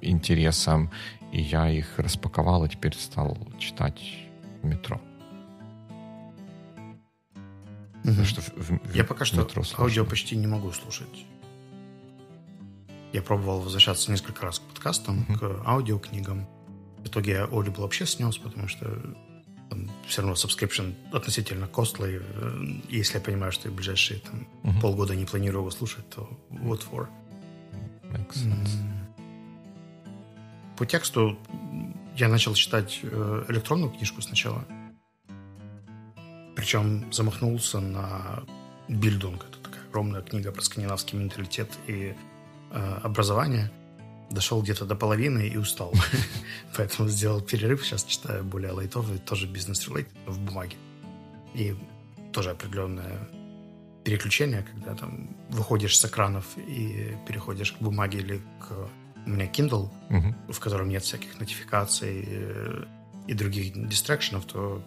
интересом, 0.00 0.90
и 1.32 1.40
я 1.40 1.70
их 1.70 1.98
распаковал 1.98 2.64
и 2.64 2.68
теперь 2.68 2.94
стал 2.94 3.36
читать 3.58 4.00
в 4.62 4.66
метро. 4.66 5.00
Угу. 8.04 8.24
Что 8.24 8.40
в, 8.40 8.48
в, 8.56 8.94
я 8.94 9.04
пока 9.04 9.24
что 9.24 9.46
аудио 9.78 10.04
почти 10.04 10.36
не 10.36 10.46
могу 10.46 10.72
слушать. 10.72 11.26
Я 13.12 13.22
пробовал 13.22 13.60
возвращаться 13.60 14.10
несколько 14.10 14.42
раз 14.42 14.58
к 14.60 14.62
подкастам, 14.62 15.26
угу. 15.28 15.38
к 15.38 15.62
аудиокнигам. 15.66 16.46
В 17.04 17.06
итоге 17.06 17.32
я 17.32 17.44
Audible 17.44 17.80
вообще 17.80 18.06
снес, 18.06 18.38
потому 18.38 18.68
что 18.68 18.86
там, 19.70 19.90
все 20.06 20.22
равно 20.22 20.34
subscription 20.34 20.94
относительно 21.12 21.64
costly. 21.64 22.22
Э, 22.22 22.80
если 22.88 23.18
я 23.18 23.20
понимаю, 23.20 23.52
что 23.52 23.68
я 23.68 23.72
в 23.72 23.76
ближайшие 23.76 24.20
там, 24.20 24.46
uh-huh. 24.62 24.80
полгода 24.80 25.14
не 25.14 25.24
планирую 25.24 25.62
его 25.62 25.70
слушать, 25.70 26.08
то 26.10 26.28
what 26.50 26.82
for? 26.90 27.08
Makes 28.12 28.34
sense. 28.34 28.70
По 30.76 30.86
тексту 30.86 31.38
я 32.16 32.28
начал 32.28 32.54
читать 32.54 33.00
э, 33.02 33.44
электронную 33.48 33.90
книжку 33.92 34.20
сначала. 34.22 34.64
Причем 36.56 37.10
замахнулся 37.12 37.80
на 37.80 38.42
Бильдунг. 38.88 39.46
Это 39.48 39.58
такая 39.62 39.84
огромная 39.88 40.22
книга 40.22 40.52
про 40.52 40.62
скандинавский 40.62 41.18
менталитет 41.18 41.70
и 41.86 42.14
э, 42.70 42.98
образование 43.02 43.70
дошел 44.30 44.62
где-то 44.62 44.84
до 44.84 44.94
половины 44.94 45.48
и 45.48 45.56
устал. 45.56 45.92
Поэтому 46.76 47.08
сделал 47.08 47.40
перерыв. 47.40 47.84
Сейчас 47.84 48.04
читаю 48.04 48.44
более 48.44 48.72
лайтовый, 48.72 49.18
тоже 49.18 49.46
бизнес-релейт 49.46 50.08
в 50.26 50.38
бумаге. 50.38 50.76
И 51.54 51.74
тоже 52.32 52.50
определенное 52.50 53.28
переключение, 54.04 54.66
когда 54.72 54.94
там 54.94 55.36
выходишь 55.50 55.98
с 55.98 56.04
экранов 56.04 56.46
и 56.56 57.16
переходишь 57.26 57.72
к 57.72 57.78
бумаге 57.80 58.20
или 58.20 58.40
к... 58.60 58.88
У 59.26 59.30
меня 59.30 59.46
Kindle, 59.46 59.90
в 60.48 60.58
котором 60.60 60.88
нет 60.88 61.02
всяких 61.02 61.38
нотификаций 61.38 62.22
и, 62.22 63.32
и 63.32 63.34
других 63.34 63.72
дистракшенов, 63.88 64.46
то 64.46 64.82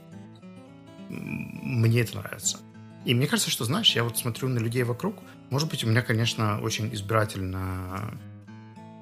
мне 1.09 2.01
это 2.01 2.17
нравится. 2.17 2.57
И 3.05 3.13
мне 3.13 3.27
кажется, 3.27 3.51
что, 3.51 3.65
знаешь, 3.65 3.95
я 3.95 4.03
вот 4.03 4.17
смотрю 4.17 4.47
на 4.49 4.59
людей 4.59 4.83
вокруг, 4.83 5.15
может 5.49 5.69
быть, 5.69 5.83
у 5.83 5.87
меня, 5.87 6.01
конечно, 6.01 6.59
очень 6.61 6.91
избирательно 6.95 8.17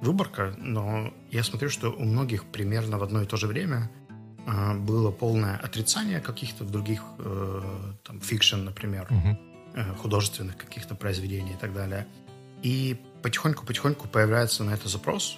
выборка, 0.02 0.54
но 0.58 1.14
я 1.30 1.44
смотрю, 1.44 1.70
что 1.70 1.92
у 1.92 2.04
многих 2.04 2.46
примерно 2.46 2.98
в 2.98 3.04
одно 3.04 3.22
и 3.22 3.26
то 3.26 3.38
же 3.38 3.48
время 3.48 3.90
э, 4.46 4.78
было 4.78 5.12
полное 5.12 5.58
отрицание 5.58 6.20
каких-то 6.20 6.66
других, 6.66 7.04
э, 7.20 7.94
там, 8.04 8.20
fiction, 8.20 8.64
например, 8.64 9.08
угу. 9.10 9.96
художественных 10.02 10.58
каких-то 10.58 10.96
произведений 10.96 11.52
и 11.52 11.58
так 11.58 11.74
далее. 11.74 12.08
И 12.64 13.00
потихоньку-потихоньку 13.22 14.08
появляется 14.08 14.64
на 14.64 14.72
это 14.72 14.90
запрос. 14.90 15.38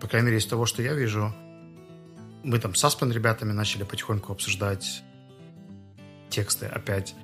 По 0.00 0.08
крайней 0.08 0.26
мере, 0.26 0.38
из 0.38 0.46
того, 0.46 0.66
что 0.66 0.82
я 0.82 0.94
вижу, 0.94 1.34
мы 2.42 2.58
там 2.58 2.74
с 2.74 2.84
Аспен 2.84 3.12
ребятами 3.12 3.52
начали 3.52 3.84
потихоньку 3.84 4.32
обсуждать 4.32 5.02
тексты 6.28 6.66
опять. 6.66 7.14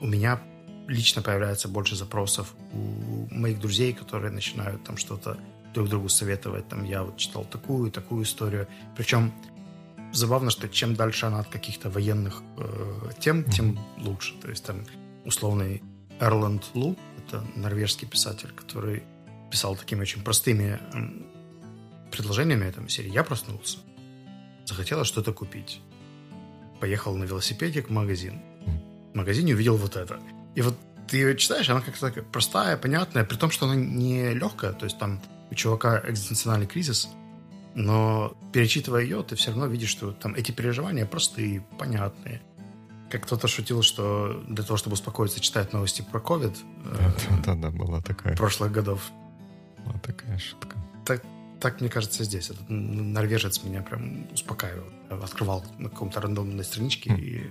У 0.00 0.06
меня 0.06 0.40
лично 0.88 1.22
появляется 1.22 1.68
больше 1.68 1.96
запросов 1.96 2.54
у 2.72 3.26
моих 3.30 3.60
друзей, 3.60 3.92
которые 3.92 4.30
начинают 4.30 4.84
там 4.84 4.96
что-то 4.96 5.38
друг 5.72 5.88
другу 5.88 6.08
советовать. 6.08 6.68
Там 6.68 6.84
я 6.84 7.02
вот 7.02 7.16
читал 7.16 7.44
такую, 7.44 7.90
такую 7.90 8.24
историю. 8.24 8.68
Причем 8.96 9.32
забавно, 10.12 10.50
что 10.50 10.68
чем 10.68 10.94
дальше 10.94 11.26
она 11.26 11.40
от 11.40 11.48
каких-то 11.48 11.90
военных 11.90 12.42
э, 12.56 13.10
тем, 13.18 13.44
тем 13.44 13.78
лучше. 13.98 14.34
То 14.40 14.48
есть 14.50 14.64
там 14.64 14.84
условный 15.24 15.82
Эрланд 16.20 16.64
Лу, 16.74 16.96
это 17.18 17.44
норвежский 17.56 18.06
писатель, 18.06 18.50
который 18.50 19.02
писал 19.50 19.76
такими 19.76 20.02
очень 20.02 20.22
простыми 20.22 20.80
предложениями 22.10 22.66
этой 22.66 22.88
серии. 22.88 23.10
Я 23.10 23.24
проснулся, 23.24 23.78
захотела 24.64 25.04
что-то 25.04 25.32
купить. 25.32 25.80
Поехал 26.80 27.16
на 27.16 27.24
велосипеде 27.24 27.82
к 27.82 27.90
магазину. 27.90 28.40
В 29.12 29.16
магазине 29.16 29.54
увидел 29.54 29.76
вот 29.76 29.96
это. 29.96 30.20
И 30.54 30.62
вот 30.62 30.76
ты 31.08 31.18
ее 31.18 31.36
читаешь, 31.36 31.68
она 31.68 31.80
как-то 31.80 32.00
такая 32.00 32.24
простая, 32.24 32.76
понятная, 32.76 33.24
при 33.24 33.36
том, 33.36 33.50
что 33.50 33.66
она 33.66 33.74
не 33.74 34.32
легкая, 34.34 34.72
то 34.72 34.84
есть 34.84 34.98
там 34.98 35.20
у 35.50 35.54
чувака 35.54 36.02
экзистенциальный 36.06 36.66
кризис, 36.66 37.08
но 37.74 38.36
перечитывая 38.52 39.02
ее, 39.02 39.22
ты 39.22 39.36
все 39.36 39.50
равно 39.50 39.66
видишь, 39.66 39.90
что 39.90 40.12
там 40.12 40.34
эти 40.34 40.52
переживания 40.52 41.06
простые, 41.06 41.66
понятные. 41.78 42.40
Как 43.10 43.24
кто-то 43.24 43.48
шутил, 43.48 43.82
что 43.82 44.42
для 44.48 44.64
того, 44.64 44.76
чтобы 44.76 44.94
успокоиться, 44.94 45.40
читает 45.40 45.72
новости 45.72 46.04
про 46.10 46.20
COVID. 46.20 46.56
Да, 46.84 47.36
да, 47.44 47.54
да, 47.54 47.70
была 47.70 48.00
такая. 48.00 48.36
Прошлых 48.36 48.72
годов. 48.72 49.10
Была 49.84 49.98
такая 49.98 50.38
шутка. 50.38 50.76
Так, 51.04 51.22
так, 51.60 51.80
мне 51.80 51.90
кажется, 51.90 52.24
здесь. 52.24 52.50
Этот 52.50 52.68
норвежец 52.68 53.62
меня 53.62 53.82
прям 53.82 54.26
успокаивал. 54.32 54.86
Открывал 55.10 55.64
на 55.78 55.90
каком-то 55.90 56.20
рандомной 56.20 56.64
страничке 56.64 57.10
mm. 57.10 57.20
и 57.20 57.50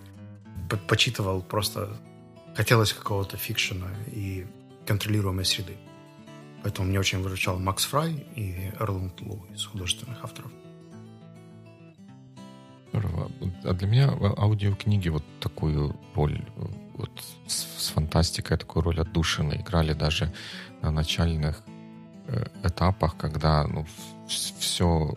по 0.70 0.78
почитывал 0.78 1.42
просто... 1.42 1.98
Хотелось 2.56 2.94
какого-то 2.94 3.38
фикшена 3.38 3.88
и 4.08 4.46
контролируемой 4.86 5.46
среды. 5.46 5.76
Поэтому 6.64 6.88
мне 6.88 7.00
очень 7.00 7.22
выручал 7.22 7.60
Макс 7.60 7.84
Фрай 7.86 8.26
и 8.36 8.72
Эрланд 8.80 9.20
Лу 9.22 9.46
из 9.54 9.66
художественных 9.66 10.24
авторов. 10.24 10.52
Здорово. 12.90 13.32
А 13.64 13.74
для 13.74 13.88
меня 13.88 14.10
аудиокниги 14.38 15.10
вот 15.10 15.24
такую 15.40 16.00
роль 16.14 16.46
вот 16.94 17.12
с, 17.48 17.86
с 17.86 17.90
фантастикой 17.90 18.58
такую 18.58 18.84
роль 18.84 19.00
отдушины 19.00 19.56
играли 19.56 19.94
даже 19.94 20.32
на 20.82 20.92
начальных 20.92 21.64
э, 22.28 22.46
этапах, 22.64 23.18
когда 23.18 23.66
ну, 23.66 23.86
все 24.28 25.14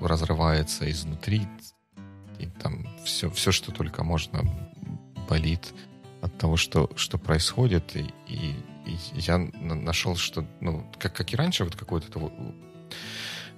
разрывается 0.00 0.90
изнутри, 0.90 1.46
и 2.38 2.46
там 2.46 2.86
все, 3.04 3.30
все, 3.30 3.52
что 3.52 3.72
только 3.72 4.04
можно, 4.04 4.42
болит 5.28 5.74
от 6.22 6.38
того, 6.38 6.56
что, 6.56 6.90
что 6.96 7.18
происходит. 7.18 7.96
И, 7.96 8.06
и, 8.26 8.56
и 8.86 8.98
я 9.14 9.38
нашел, 9.38 10.16
что, 10.16 10.46
ну, 10.60 10.90
как, 10.98 11.14
как 11.14 11.32
и 11.32 11.36
раньше, 11.36 11.64
вот 11.64 11.76
какой-то 11.76 12.32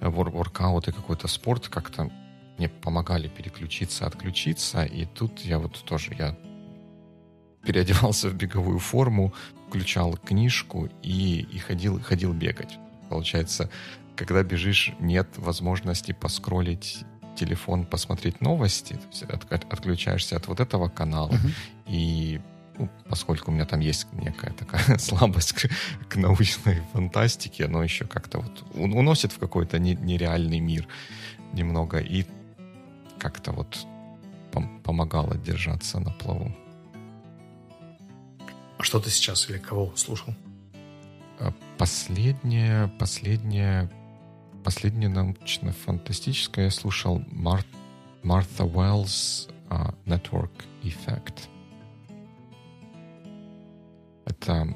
воркаут 0.01 0.87
и 0.87 0.91
какой-то 0.91 1.27
спорт 1.27 1.69
как-то 1.69 2.11
мне 2.57 2.67
помогали 2.67 3.27
переключиться, 3.27 4.05
отключиться. 4.05 4.83
И 4.83 5.05
тут 5.05 5.39
я 5.41 5.59
вот 5.59 5.83
тоже, 5.85 6.15
я 6.17 6.35
переодевался 7.63 8.29
в 8.31 8.33
беговую 8.35 8.79
форму, 8.79 9.33
включал 9.67 10.17
книжку 10.17 10.89
и, 11.03 11.41
и 11.41 11.59
ходил, 11.59 12.01
ходил 12.01 12.33
бегать. 12.33 12.77
Получается, 13.09 13.69
когда 14.15 14.41
бежишь, 14.43 14.93
нет 14.99 15.27
возможности 15.37 16.13
поскролить 16.13 17.03
телефон, 17.35 17.85
посмотреть 17.85 18.41
новости, 18.41 18.93
то 18.93 19.07
есть 19.11 19.23
от, 19.23 19.51
от, 19.51 19.71
отключаешься 19.71 20.37
от 20.37 20.47
вот 20.47 20.61
этого 20.61 20.87
канала, 20.87 21.31
uh-huh. 21.31 21.51
и 21.87 22.41
ну, 22.77 22.89
поскольку 23.09 23.51
у 23.51 23.53
меня 23.53 23.65
там 23.65 23.79
есть 23.79 24.07
некая 24.13 24.51
такая 24.51 24.97
слабость 24.99 25.53
к, 25.53 25.69
к 26.09 26.15
научной 26.15 26.81
фантастике, 26.93 27.65
оно 27.65 27.83
еще 27.83 28.05
как-то 28.05 28.39
вот 28.39 28.63
уносит 28.73 29.31
в 29.31 29.39
какой-то 29.39 29.79
не, 29.79 29.95
нереальный 29.95 30.59
мир 30.59 30.87
немного, 31.53 31.99
и 31.99 32.25
как-то 33.17 33.51
вот 33.51 33.77
пом- 34.51 34.81
помогало 34.81 35.37
держаться 35.37 35.99
на 35.99 36.11
плаву. 36.11 36.55
А 38.77 38.83
что 38.83 38.99
ты 38.99 39.09
сейчас 39.09 39.49
или 39.49 39.57
кого 39.57 39.95
слушал? 39.95 40.33
А 41.39 41.53
последнее, 41.77 42.87
последнее, 42.99 43.89
последнее 44.63 45.09
научно-фантастическое 45.09 46.65
я 46.65 46.71
слушал 46.71 47.23
Мар 47.31 47.63
Марта 48.23 48.65
Уэллс 48.65 49.49
uh, 49.69 49.93
Network 50.05 50.51
Effect. 50.81 51.47
Это... 54.25 54.67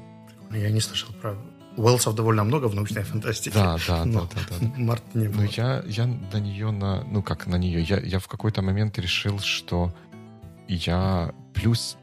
Я 0.50 0.70
не 0.70 0.80
слышал 0.80 1.12
про... 1.20 1.36
Уэллсов 1.76 2.14
довольно 2.14 2.44
много 2.44 2.66
в 2.66 2.74
научной 2.74 3.04
фантастике. 3.04 3.54
Да, 3.54 3.78
да, 3.86 4.04
да, 4.04 4.20
да, 4.20 4.58
да. 4.60 4.66
Март 4.76 5.14
не 5.14 5.28
было. 5.28 5.42
Ну, 5.42 5.48
я, 5.56 5.82
я 5.86 6.06
на 6.06 6.40
нее, 6.40 6.70
на, 6.72 7.04
ну 7.04 7.22
как 7.22 7.46
на 7.46 7.56
нее, 7.56 7.82
я, 7.82 8.00
я 8.00 8.18
в 8.18 8.26
какой-то 8.26 8.60
момент 8.60 8.98
решил, 8.98 9.38
что 9.38 9.94
я 10.68 11.32
плюс 11.54 11.96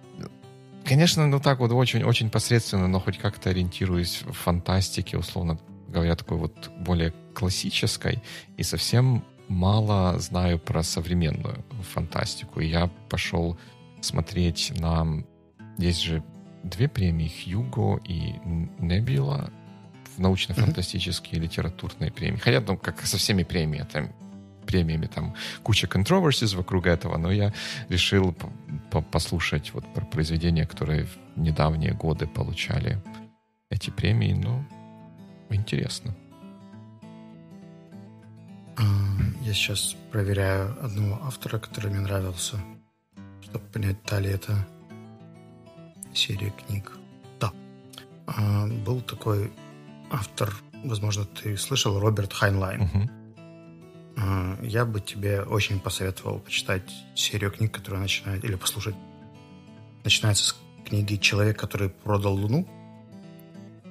Конечно, 0.85 1.27
ну 1.27 1.41
так 1.41 1.59
вот 1.59 1.71
очень-очень 1.73 2.29
посредственно, 2.29 2.87
но 2.87 3.01
хоть 3.01 3.17
как-то 3.17 3.49
ориентируюсь 3.49 4.23
в 4.25 4.31
фантастике, 4.31 5.17
условно 5.17 5.59
говоря, 5.89 6.15
такой 6.15 6.37
вот 6.37 6.71
более 6.79 7.13
классической, 7.33 8.21
и 8.55 8.63
совсем 8.63 9.25
мало 9.49 10.17
знаю 10.19 10.59
про 10.59 10.83
современную 10.83 11.63
фантастику. 11.93 12.61
И 12.61 12.67
я 12.67 12.87
пошел 13.09 13.57
смотреть 14.01 14.71
на... 14.79 15.23
Есть 15.77 16.03
же 16.03 16.23
две 16.63 16.87
премии, 16.87 17.29
Хьюго 17.29 17.99
и 18.05 18.35
Небила, 18.79 19.51
в 20.15 20.19
научно-фантастические 20.19 21.39
литературные 21.39 22.11
премии. 22.11 22.37
Хотя, 22.37 22.61
ну, 22.61 22.77
как 22.77 23.05
со 23.05 23.17
всеми 23.17 23.43
премиями, 23.43 23.87
там 23.91 24.09
премиями, 24.65 25.07
там 25.07 25.33
куча 25.63 25.87
controversies 25.87 26.55
вокруг 26.55 26.87
этого, 26.87 27.17
но 27.17 27.31
я 27.31 27.53
решил 27.89 28.35
послушать 29.11 29.73
вот 29.73 29.85
про 29.93 30.05
произведения, 30.05 30.65
которые 30.65 31.05
в 31.05 31.17
недавние 31.37 31.93
годы 31.93 32.27
получали 32.27 33.01
эти 33.69 33.89
премии, 33.89 34.33
ну, 34.33 34.65
интересно. 35.49 36.15
А, 38.77 38.83
я 39.41 39.53
сейчас 39.53 39.95
проверяю 40.11 40.77
одного 40.83 41.19
автора, 41.23 41.59
который 41.59 41.89
мне 41.89 42.01
нравился, 42.01 42.57
чтобы 43.41 43.65
понять, 43.65 44.03
та 44.03 44.19
ли 44.19 44.29
это 44.29 44.67
серия 46.17 46.51
книг. 46.51 46.91
Да. 47.39 47.51
А, 48.25 48.67
был 48.67 49.01
такой 49.01 49.51
автор, 50.11 50.53
возможно, 50.83 51.25
ты 51.25 51.57
слышал, 51.57 51.99
Роберт 51.99 52.33
Хайнлайн. 52.33 52.81
Uh-huh. 52.81 53.09
Я 54.63 54.85
бы 54.85 54.99
тебе 54.99 55.43
очень 55.43 55.79
посоветовал 55.79 56.39
почитать 56.39 56.91
серию 57.15 57.51
книг, 57.51 57.71
которая 57.71 58.01
начинает, 58.01 58.43
или 58.43 58.55
послушать. 58.55 58.95
Начинается 60.03 60.43
с 60.45 60.55
книги 60.85 61.17
«Человек, 61.17 61.59
который 61.59 61.89
продал 61.89 62.33
Луну». 62.33 62.67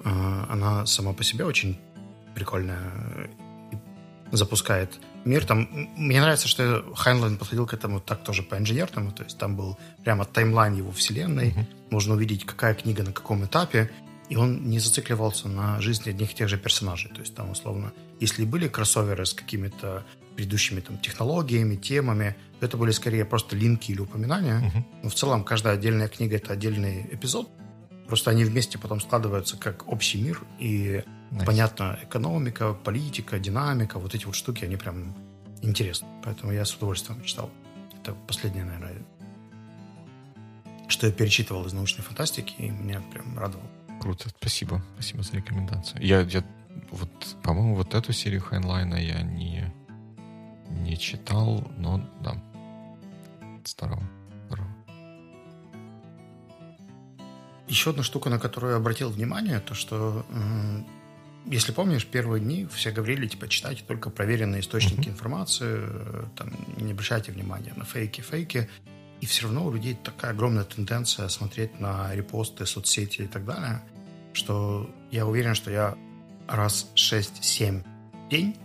А, 0.04 0.46
она 0.50 0.86
сама 0.86 1.12
по 1.12 1.22
себе 1.22 1.44
очень 1.44 1.78
прикольная. 2.34 3.30
Запускает 4.36 4.90
мир. 5.24 5.44
Там, 5.44 5.68
мне 5.96 6.20
нравится, 6.20 6.48
что 6.48 6.84
Хайнлайн 6.94 7.36
подходил 7.36 7.66
к 7.66 7.74
этому 7.74 8.00
так 8.00 8.22
тоже 8.22 8.42
по-инженерному. 8.42 9.12
То 9.12 9.24
есть 9.24 9.38
там 9.38 9.56
был 9.56 9.78
прямо 10.04 10.24
timeline 10.24 10.74
его 10.74 10.92
вселенной. 10.92 11.50
Mm-hmm. 11.50 11.66
Можно 11.90 12.14
увидеть, 12.14 12.44
какая 12.44 12.74
книга 12.74 13.02
на 13.02 13.12
каком 13.12 13.44
этапе. 13.44 13.90
И 14.28 14.36
он 14.36 14.68
не 14.68 14.78
зацикливался 14.78 15.48
на 15.48 15.80
жизни 15.80 16.10
одних 16.10 16.32
и 16.32 16.34
тех 16.34 16.48
же 16.48 16.58
персонажей. 16.58 17.10
То 17.12 17.20
есть 17.20 17.34
там, 17.34 17.50
условно, 17.50 17.92
если 18.20 18.44
были 18.44 18.68
кроссоверы 18.68 19.24
с 19.24 19.32
какими-то 19.32 20.04
предыдущими 20.36 20.80
там, 20.80 20.98
технологиями, 20.98 21.76
темами. 21.76 22.36
Это 22.60 22.76
были 22.76 22.90
скорее 22.92 23.24
просто 23.24 23.56
линки 23.56 23.90
или 23.90 24.00
упоминания. 24.00 24.60
Uh-huh. 24.60 24.84
Но 25.02 25.08
в 25.08 25.14
целом 25.14 25.42
каждая 25.42 25.74
отдельная 25.74 26.08
книга— 26.08 26.36
это 26.36 26.52
отдельный 26.52 27.06
эпизод. 27.10 27.48
Просто 28.06 28.30
они 28.30 28.44
вместе 28.44 28.78
потом 28.78 29.00
складываются 29.00 29.56
как 29.56 29.88
общий 29.88 30.20
мир. 30.20 30.42
И 30.60 31.02
nice. 31.30 31.44
понятно, 31.44 31.98
экономика, 32.02 32.72
политика, 32.72 33.38
динамика, 33.38 33.98
вот 33.98 34.14
эти 34.14 34.26
вот 34.26 34.34
штуки, 34.34 34.64
они 34.64 34.76
прям 34.76 35.14
интересны. 35.62 36.08
Поэтому 36.24 36.52
я 36.52 36.64
с 36.64 36.74
удовольствием 36.74 37.22
читал. 37.24 37.50
Это 38.00 38.14
последнее, 38.26 38.64
наверное, 38.64 38.94
что 40.88 41.06
я 41.06 41.12
перечитывал 41.12 41.66
из 41.66 41.72
научной 41.72 42.02
фантастики, 42.02 42.54
и 42.58 42.70
меня 42.70 43.00
прям 43.12 43.38
радовало. 43.38 43.68
Круто, 44.00 44.28
спасибо. 44.28 44.82
Спасибо 44.94 45.22
за 45.22 45.36
рекомендацию. 45.36 46.02
Я, 46.02 46.20
я 46.20 46.44
вот, 46.90 47.10
по-моему, 47.42 47.74
вот 47.74 47.94
эту 47.94 48.12
серию 48.12 48.42
Хайнлайна 48.42 48.96
я 48.96 49.22
не, 49.22 49.72
не 50.68 50.96
читал, 50.96 51.66
но 51.76 52.00
да. 52.20 52.40
Здорово. 53.64 54.02
Здорово. 54.46 54.68
Еще 57.68 57.90
одна 57.90 58.04
штука, 58.04 58.30
на 58.30 58.38
которую 58.38 58.72
я 58.72 58.76
обратил 58.76 59.10
внимание, 59.10 59.58
то 59.58 59.74
что, 59.74 60.24
если 61.48 61.72
помнишь, 61.72 62.06
первые 62.06 62.40
дни 62.40 62.66
все 62.72 62.90
говорили, 62.90 63.26
типа, 63.26 63.48
читайте 63.48 63.82
только 63.86 64.10
проверенные 64.10 64.60
источники 64.60 65.08
mm-hmm. 65.08 65.12
информации, 65.12 65.78
э, 65.80 66.24
там, 66.36 66.50
не 66.76 66.92
обращайте 66.92 67.32
внимания 67.32 67.72
на 67.76 67.84
фейки, 67.84 68.20
фейки. 68.20 68.68
И 69.20 69.26
все 69.26 69.44
равно 69.44 69.66
у 69.66 69.72
людей 69.72 69.94
такая 69.94 70.32
огромная 70.32 70.64
тенденция 70.64 71.28
смотреть 71.28 71.80
на 71.80 72.14
репосты, 72.14 72.66
соцсети 72.66 73.22
и 73.22 73.26
так 73.26 73.44
далее, 73.44 73.80
что 74.32 74.90
я 75.10 75.26
уверен, 75.26 75.54
что 75.54 75.70
я 75.70 75.96
раз 76.48 76.90
6-7 76.94 77.82
в 78.26 78.28
день 78.28 78.56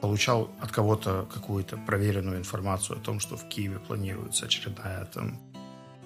получал 0.00 0.50
от 0.60 0.70
кого-то 0.70 1.28
какую-то 1.32 1.76
проверенную 1.76 2.38
информацию 2.38 2.98
о 2.98 3.00
том, 3.00 3.18
что 3.18 3.36
в 3.36 3.48
Киеве 3.48 3.78
планируется 3.80 4.46
очередная 4.46 5.04
там 5.06 5.38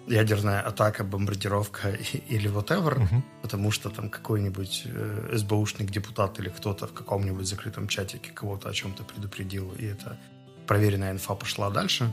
ядерная 0.06 0.60
атака, 0.60 1.04
бомбардировка 1.04 1.90
или 2.28 2.50
whatever, 2.50 2.98
uh-huh. 2.98 3.22
потому 3.42 3.70
что 3.70 3.90
там 3.90 4.10
какой-нибудь 4.10 4.82
э, 4.86 5.36
СБУшник, 5.36 5.90
депутат 5.90 6.38
или 6.40 6.48
кто-то 6.48 6.86
в 6.86 6.92
каком-нибудь 6.92 7.46
закрытом 7.46 7.88
чатике 7.88 8.30
кого-то 8.32 8.68
о 8.68 8.72
чем-то 8.72 9.04
предупредил, 9.04 9.72
и 9.78 9.86
эта 9.86 10.18
проверенная 10.66 11.12
инфа 11.12 11.34
пошла 11.34 11.70
дальше. 11.70 12.12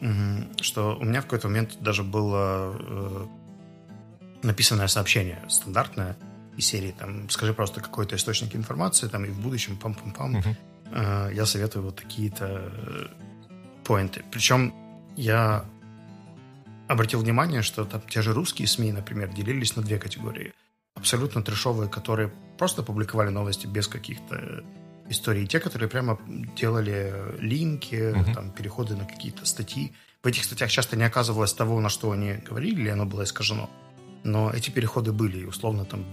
Угу. 0.00 0.62
Что 0.62 0.96
у 1.00 1.04
меня 1.04 1.20
в 1.20 1.24
какой-то 1.24 1.48
момент 1.48 1.78
даже 1.80 2.02
было 2.02 2.76
э, 2.78 3.26
написанное 4.42 4.88
сообщение 4.88 5.42
стандартное 5.48 6.16
из 6.56 6.66
серии 6.66 6.94
там 6.98 7.30
«Скажи 7.30 7.54
просто 7.54 7.80
какой-то 7.80 8.16
источник 8.16 8.56
информации, 8.56 9.08
там 9.08 9.24
и 9.24 9.28
в 9.28 9.40
будущем 9.40 9.78
пам-пам-пам». 9.80 10.36
Uh-huh 10.36 10.56
Э, 10.92 11.30
я 11.32 11.46
советую 11.46 11.84
вот 11.84 11.96
такие-то 11.96 12.46
э, 12.46 13.06
поинты. 13.84 14.22
Причем 14.30 14.74
я 15.16 15.64
обратил 16.92 17.20
внимание, 17.20 17.62
что 17.62 17.84
там 17.84 18.00
те 18.08 18.22
же 18.22 18.32
русские 18.32 18.68
СМИ, 18.68 18.92
например, 18.92 19.32
делились 19.32 19.76
на 19.76 19.82
две 19.82 19.98
категории. 19.98 20.52
Абсолютно 20.94 21.42
трешовые, 21.42 21.88
которые 21.88 22.32
просто 22.58 22.82
публиковали 22.82 23.30
новости 23.30 23.66
без 23.66 23.88
каких-то 23.88 24.64
истории, 25.08 25.42
и 25.42 25.46
те, 25.46 25.58
которые 25.58 25.88
прямо 25.88 26.18
делали 26.56 27.12
линки, 27.38 27.94
uh-huh. 27.94 28.34
там, 28.34 28.50
переходы 28.50 28.94
на 28.94 29.04
какие-то 29.04 29.44
статьи. 29.44 29.92
В 30.22 30.26
этих 30.26 30.44
статьях 30.44 30.70
часто 30.70 30.96
не 30.96 31.04
оказывалось 31.04 31.52
того, 31.52 31.80
на 31.80 31.88
что 31.88 32.12
они 32.12 32.34
говорили, 32.34 32.80
или 32.82 32.88
оно 32.88 33.06
было 33.06 33.24
искажено. 33.24 33.68
Но 34.24 34.50
эти 34.50 34.70
переходы 34.70 35.12
были, 35.12 35.38
и 35.38 35.44
условно 35.44 35.84
там 35.84 36.04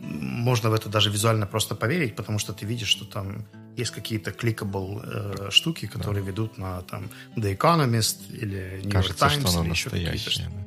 можно 0.00 0.70
в 0.70 0.74
это 0.74 0.88
даже 0.88 1.10
визуально 1.10 1.46
просто 1.46 1.74
поверить, 1.74 2.16
потому 2.16 2.38
что 2.38 2.52
ты 2.52 2.66
видишь, 2.66 2.88
что 2.88 3.04
там 3.04 3.46
есть 3.76 3.90
какие-то 3.90 4.30
кликабл 4.32 5.00
э, 5.02 5.50
штуки, 5.50 5.86
которые 5.86 6.22
да. 6.22 6.30
ведут 6.30 6.58
на 6.58 6.82
там 6.82 7.10
The 7.36 7.56
Economist 7.56 8.30
или 8.30 8.80
New 8.84 8.92
York 8.92 9.14
Times 9.14 9.48
что 9.48 9.64
или 9.64 9.72
еще 9.72 9.90
какие-то. 9.90 10.40
Да. 10.42 10.64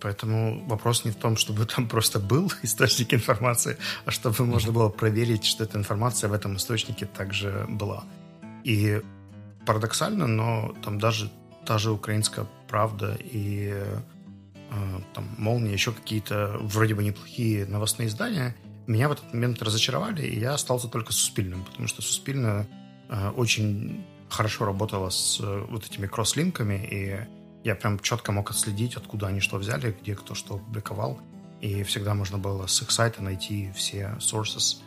Поэтому 0.00 0.64
вопрос 0.66 1.04
не 1.04 1.10
в 1.10 1.16
том, 1.16 1.36
чтобы 1.36 1.66
там 1.66 1.88
просто 1.88 2.18
был 2.18 2.52
источник 2.62 3.14
информации, 3.14 3.76
а 4.04 4.10
чтобы 4.10 4.44
можно 4.46 4.72
было 4.72 4.88
проверить, 4.88 5.44
что 5.44 5.64
эта 5.64 5.78
информация 5.78 6.28
в 6.30 6.32
этом 6.32 6.56
источнике 6.56 7.06
также 7.06 7.66
была. 7.68 8.04
И 8.64 9.02
парадоксально, 9.66 10.26
но 10.26 10.74
там 10.82 10.98
даже 10.98 11.30
та 11.66 11.78
же 11.78 11.90
украинская 11.90 12.46
правда 12.68 13.16
и 13.20 13.72
э, 13.74 15.00
там 15.14 15.28
молния, 15.38 15.72
еще 15.72 15.92
какие-то 15.92 16.56
вроде 16.60 16.94
бы 16.94 17.04
неплохие 17.04 17.66
новостные 17.66 18.08
издания– 18.08 18.56
меня 18.90 19.08
в 19.08 19.12
этот 19.12 19.32
момент 19.32 19.62
разочаровали, 19.62 20.26
и 20.26 20.38
я 20.38 20.54
остался 20.54 20.88
только 20.88 21.12
с 21.12 21.16
Суспильным, 21.16 21.64
потому 21.64 21.86
что 21.88 22.02
Суспильно 22.02 22.66
э, 23.08 23.30
очень 23.30 24.04
хорошо 24.28 24.64
работала 24.64 25.10
с 25.10 25.40
э, 25.40 25.66
вот 25.70 25.86
этими 25.86 26.06
кросс-линками, 26.06 26.88
и 26.90 27.26
я 27.64 27.74
прям 27.74 27.98
четко 28.00 28.32
мог 28.32 28.50
отследить, 28.50 28.96
откуда 28.96 29.28
они 29.28 29.40
что 29.40 29.58
взяли, 29.58 29.96
где 30.00 30.14
кто 30.14 30.34
что 30.34 30.56
опубликовал, 30.56 31.20
и 31.60 31.82
всегда 31.84 32.14
можно 32.14 32.38
было 32.38 32.66
с 32.66 32.82
их 32.82 32.90
сайта 32.90 33.22
найти 33.22 33.70
все 33.74 34.16
sources 34.18 34.78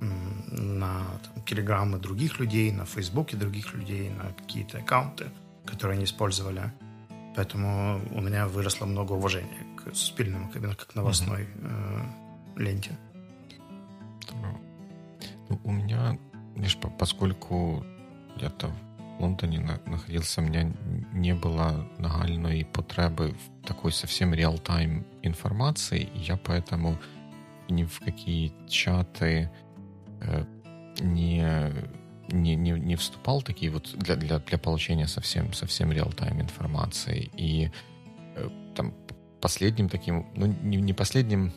на 0.00 1.04
там, 1.22 1.44
телеграммы 1.44 1.98
других 1.98 2.40
людей, 2.40 2.72
на 2.72 2.86
фейсбуке 2.86 3.36
других 3.36 3.72
людей, 3.74 4.10
на 4.10 4.32
какие-то 4.32 4.78
аккаунты, 4.78 5.30
которые 5.66 5.96
они 5.96 6.04
использовали. 6.04 6.72
Поэтому 7.36 8.00
у 8.10 8.20
меня 8.20 8.48
выросло 8.48 8.84
много 8.86 9.12
уважения 9.12 9.64
к 9.76 9.94
Суспильному, 9.94 10.50
именно 10.54 10.74
как 10.74 10.94
новостной 10.94 11.42
mm-hmm. 11.42 12.56
э, 12.56 12.62
ленте. 12.62 12.98
Ну, 15.48 15.60
у 15.64 15.72
меня, 15.72 16.18
лишь 16.56 16.78
поскольку 16.98 17.84
я-то 18.36 18.68
в 19.18 19.22
Лондоне 19.22 19.60
находился, 19.86 20.40
у 20.40 20.44
меня 20.44 20.72
не 21.12 21.34
было 21.34 21.86
нагальной 21.98 22.64
потребы 22.64 23.34
в 23.34 23.66
такой 23.66 23.92
совсем 23.92 24.34
реал-тайм 24.34 25.06
информации, 25.22 26.08
и 26.14 26.18
я 26.20 26.36
поэтому 26.36 26.96
ни 27.68 27.84
в 27.84 28.00
какие 28.00 28.52
чаты 28.68 29.50
э, 30.20 30.44
не, 31.00 31.72
не, 32.28 32.56
не, 32.56 32.70
не 32.72 32.96
вступал 32.96 33.42
такие 33.42 33.70
вот 33.70 33.94
для, 33.96 34.16
для, 34.16 34.38
для 34.38 34.58
получения 34.58 35.06
совсем, 35.06 35.52
совсем 35.52 35.92
реал-тайм 35.92 36.40
информации. 36.40 37.30
И 37.36 37.70
э, 38.36 38.48
там 38.74 38.94
последним 39.40 39.88
таким, 39.88 40.26
ну 40.34 40.46
не, 40.46 40.76
не 40.78 40.92
последним, 40.92 41.52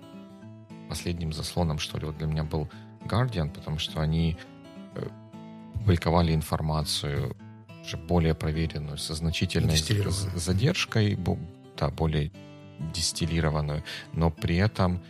последним 0.95 1.33
заслоном, 1.33 1.77
что 1.77 1.97
ли, 1.97 2.05
вот 2.05 2.17
для 2.17 2.27
меня 2.27 2.43
был 2.43 2.69
Guardian, 3.01 3.49
потому 3.49 3.79
что 3.79 4.01
они 4.01 4.37
э, 4.95 5.07
публиковали 5.73 6.33
информацию 6.33 7.35
уже 7.83 7.97
более 7.97 8.33
проверенную, 8.33 8.97
со 8.97 9.13
значительной 9.13 9.75
задержкой, 10.35 11.19
да, 11.77 11.89
более 11.89 12.31
дистиллированную, 12.93 13.83
но 14.13 14.31
при 14.31 14.55
этом 14.55 15.01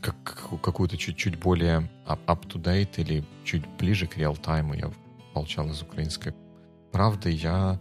как, 0.00 0.16
какую-то 0.62 0.96
чуть-чуть 0.96 1.38
более 1.38 1.88
up-to-date 2.06 2.94
или 2.96 3.24
чуть 3.44 3.64
ближе 3.78 4.06
к 4.06 4.16
реал-тайму 4.16 4.74
я 4.74 4.90
получал 5.34 5.68
из 5.68 5.82
украинской 5.82 6.34
правды. 6.90 7.30
Я 7.30 7.78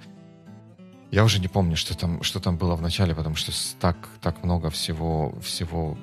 я 1.12 1.24
уже 1.24 1.39
не 1.39 1.47
помню, 1.47 1.76
что 1.76 1.97
там, 1.97 2.24
что 2.24 2.39
там 2.39 2.58
было 2.58 2.76
в 2.76 2.82
начале, 2.82 3.13
потому 3.13 3.36
что 3.36 3.52
так, 3.80 3.97
так 4.21 4.43
много 4.43 4.69
всего, 4.69 5.38
всего 5.41 5.97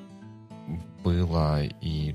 было, 1.03 1.65
и 1.65 2.15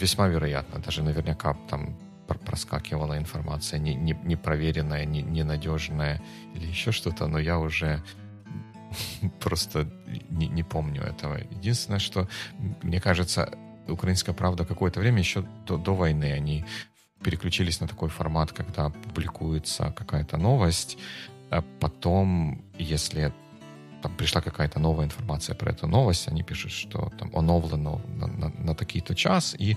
весьма 0.00 0.28
вероятно, 0.28 0.80
даже 0.80 1.02
наверняка 1.02 1.54
там 1.68 1.96
проскакивала 2.26 3.18
информация 3.18 3.78
не, 3.78 3.94
не, 3.94 4.18
непроверенная, 4.24 5.04
не, 5.04 5.22
ненадежная 5.22 6.22
или 6.54 6.66
еще 6.66 6.92
что-то, 6.92 7.26
но 7.26 7.38
я 7.38 7.58
уже 7.58 8.02
просто 9.40 9.86
не, 10.30 10.48
не 10.48 10.62
помню 10.62 11.02
этого. 11.02 11.38
Единственное, 11.50 11.98
что, 11.98 12.26
мне 12.82 13.00
кажется, 13.00 13.52
«Украинская 13.86 14.34
правда» 14.34 14.64
какое-то 14.64 15.00
время 15.00 15.18
еще 15.18 15.44
до, 15.66 15.76
до 15.76 15.94
войны 15.94 16.32
они 16.32 16.64
переключились 17.22 17.80
на 17.80 17.88
такой 17.88 18.08
формат, 18.08 18.52
когда 18.52 18.90
публикуется 18.90 19.92
какая-то 19.96 20.36
новость, 20.36 20.98
а 21.50 21.62
потом, 21.80 22.62
если 22.78 23.32
там 24.02 24.16
пришла 24.16 24.40
какая-то 24.40 24.78
новая 24.78 25.06
информация 25.06 25.54
про 25.54 25.70
эту 25.70 25.86
новость, 25.86 26.28
они 26.28 26.42
пишут, 26.42 26.72
что 26.72 27.10
там 27.18 27.30
оновлено 27.34 28.00
на, 28.16 28.26
на, 28.26 28.48
на 28.58 28.74
такие-то 28.74 29.14
час, 29.14 29.54
и 29.58 29.76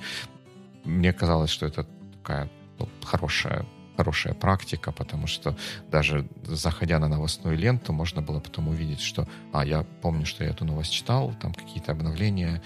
мне 0.84 1.14
казалось, 1.14 1.50
что 1.50 1.66
это 1.66 1.86
такая 2.14 2.50
ну, 2.80 2.88
хорошая 3.04 3.66
хорошая 3.98 4.36
практика, 4.36 4.92
потому 4.92 5.28
что 5.28 5.58
даже 5.92 6.28
заходя 6.44 7.00
на 7.00 7.08
новостную 7.08 7.58
ленту, 7.58 7.94
можно 7.94 8.22
было 8.22 8.40
потом 8.40 8.68
увидеть, 8.68 9.02
что, 9.02 9.28
а, 9.52 9.66
я 9.66 9.84
помню, 10.02 10.26
что 10.26 10.44
я 10.44 10.52
эту 10.52 10.66
новость 10.66 10.94
читал, 10.94 11.34
там 11.42 11.54
какие-то 11.54 11.94
обновления, 11.94 12.62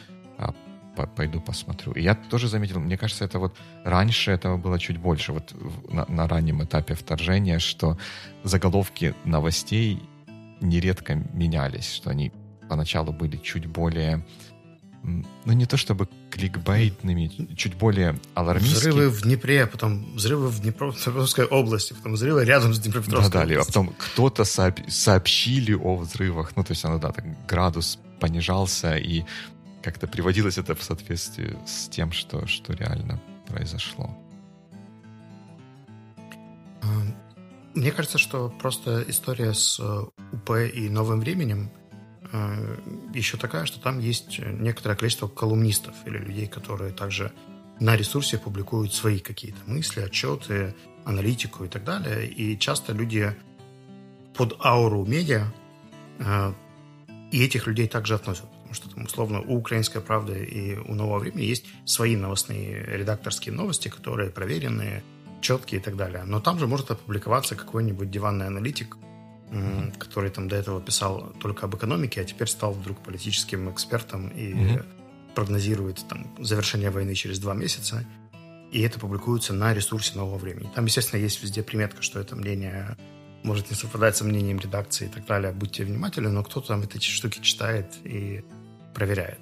а, 0.98 1.08
пойду 1.08 1.42
посмотрю. 1.42 1.94
И 1.94 2.02
я 2.02 2.16
тоже 2.16 2.48
заметил, 2.48 2.80
мне 2.80 2.98
кажется, 2.98 3.26
это 3.26 3.40
вот 3.40 3.56
раньше 3.84 4.32
этого 4.32 4.58
было 4.58 4.80
чуть 4.80 4.98
больше, 4.98 5.34
вот 5.34 5.54
на, 5.92 6.06
на 6.08 6.28
раннем 6.28 6.64
этапе 6.64 6.96
вторжения, 6.96 7.60
что 7.60 7.98
заголовки 8.44 9.16
новостей 9.26 10.02
нередко 10.62 11.16
менялись, 11.34 11.92
что 11.92 12.10
они 12.10 12.32
поначалу 12.70 13.12
были 13.12 13.38
чуть 13.38 13.66
более 13.66 14.24
ну 15.04 15.54
не 15.54 15.66
то 15.66 15.78
чтобы 15.78 16.08
кликбейтными, 16.30 17.56
чуть 17.56 17.76
более 17.76 18.20
алармистскими. 18.36 18.92
Взрывы 18.92 19.10
в 19.10 19.22
Днепре, 19.24 19.64
а 19.64 19.68
потом 19.68 20.14
взрывы 20.16 20.50
в 20.50 20.62
Днепропетровской 20.62 21.46
области, 21.46 21.94
потом 21.94 22.14
взрывы 22.14 22.46
рядом 22.46 22.74
с 22.74 22.80
Днепропетровской 22.80 23.32
да, 23.32 23.42
областью. 23.42 23.62
а 23.62 23.66
потом 23.66 23.94
кто-то 23.98 24.44
сообщили 24.46 25.74
о 25.74 25.96
взрывах, 25.96 26.56
ну 26.56 26.64
то 26.64 26.72
есть 26.72 26.86
оно, 26.86 27.00
да, 27.00 27.12
так, 27.12 27.26
градус 27.48 28.00
понижался, 28.20 28.96
и 28.96 29.24
как-то 29.84 30.08
приводилось 30.08 30.58
это 30.58 30.76
в 30.76 30.84
соответствии 30.84 31.58
с 31.66 31.88
тем, 31.90 32.12
что, 32.12 32.46
что 32.48 32.74
реально 32.74 33.20
произошло. 33.48 34.16
Мне 37.74 37.92
кажется, 37.92 38.18
что 38.18 38.50
просто 38.50 39.04
история 39.08 39.54
с 39.54 39.80
э, 39.80 40.04
УП 40.34 40.52
и 40.74 40.90
новым 40.90 41.22
временем 41.22 41.72
э, 42.32 42.78
еще 43.14 43.38
такая, 43.38 43.66
что 43.66 43.80
там 43.80 44.00
есть 44.00 44.40
некоторое 44.40 44.96
количество 44.96 45.28
колумнистов 45.30 45.96
или 46.06 46.18
людей, 46.18 46.48
которые 46.48 46.92
также 46.92 47.32
на 47.80 47.96
ресурсе 47.96 48.38
публикуют 48.38 48.94
свои 48.94 49.20
какие-то 49.20 49.60
мысли, 49.68 50.02
отчеты, 50.02 50.76
аналитику 51.06 51.64
и 51.64 51.70
так 51.70 51.86
далее. 51.86 52.28
И 52.28 52.60
часто 52.60 52.92
люди 52.92 53.34
под 54.36 54.58
ауру 54.64 55.06
медиа 55.06 55.48
э, 56.20 56.54
и 57.32 57.44
этих 57.44 57.68
людей 57.68 57.88
также 57.88 58.16
относят. 58.16 58.50
Потому 58.72 58.90
что 58.90 58.96
там, 58.96 59.04
условно, 59.04 59.42
у 59.42 59.58
«Украинской 59.58 60.00
правды» 60.00 60.46
и 60.46 60.78
у 60.78 60.94
«Нового 60.94 61.20
времени» 61.20 61.44
есть 61.44 61.66
свои 61.84 62.16
новостные 62.16 62.86
редакторские 62.86 63.54
новости, 63.54 63.90
которые 63.90 64.30
проверенные, 64.30 65.04
четкие 65.42 65.82
и 65.82 65.84
так 65.84 65.98
далее. 65.98 66.24
Но 66.24 66.40
там 66.40 66.58
же 66.58 66.68
может 66.68 66.90
опубликоваться 66.90 67.56
какой-нибудь 67.56 68.10
диванный 68.10 68.48
аналитик, 68.48 68.96
который 69.98 70.30
там 70.30 70.48
до 70.48 70.56
этого 70.56 70.82
писал 70.82 71.34
только 71.42 71.66
об 71.66 71.76
экономике, 71.76 72.22
а 72.22 72.24
теперь 72.24 72.48
стал 72.48 72.72
вдруг 72.72 73.00
политическим 73.00 73.70
экспертом 73.70 74.30
и 74.30 74.54
mm-hmm. 74.54 74.86
прогнозирует 75.36 76.06
там 76.08 76.34
завершение 76.40 76.92
войны 76.92 77.14
через 77.14 77.40
два 77.40 77.54
месяца. 77.54 78.06
И 78.72 78.80
это 78.82 79.00
публикуется 79.00 79.52
на 79.52 79.74
ресурсе 79.74 80.16
нового 80.16 80.38
времени. 80.38 80.70
Там, 80.74 80.86
естественно, 80.86 81.20
есть 81.20 81.44
везде 81.44 81.62
приметка, 81.62 82.02
что 82.02 82.22
это 82.22 82.38
мнение 82.38 82.96
может 83.44 83.70
не 83.70 83.76
совпадать 83.76 84.16
со 84.16 84.24
мнением 84.24 84.60
редакции 84.60 85.08
и 85.08 85.10
так 85.10 85.26
далее. 85.26 85.52
Будьте 85.52 85.84
внимательны, 85.84 86.30
но 86.30 86.44
кто-то 86.44 86.70
там 86.70 86.82
эти 86.84 87.00
штуки 87.00 87.40
читает 87.42 87.96
и 88.06 88.46
проверяет. 88.94 89.40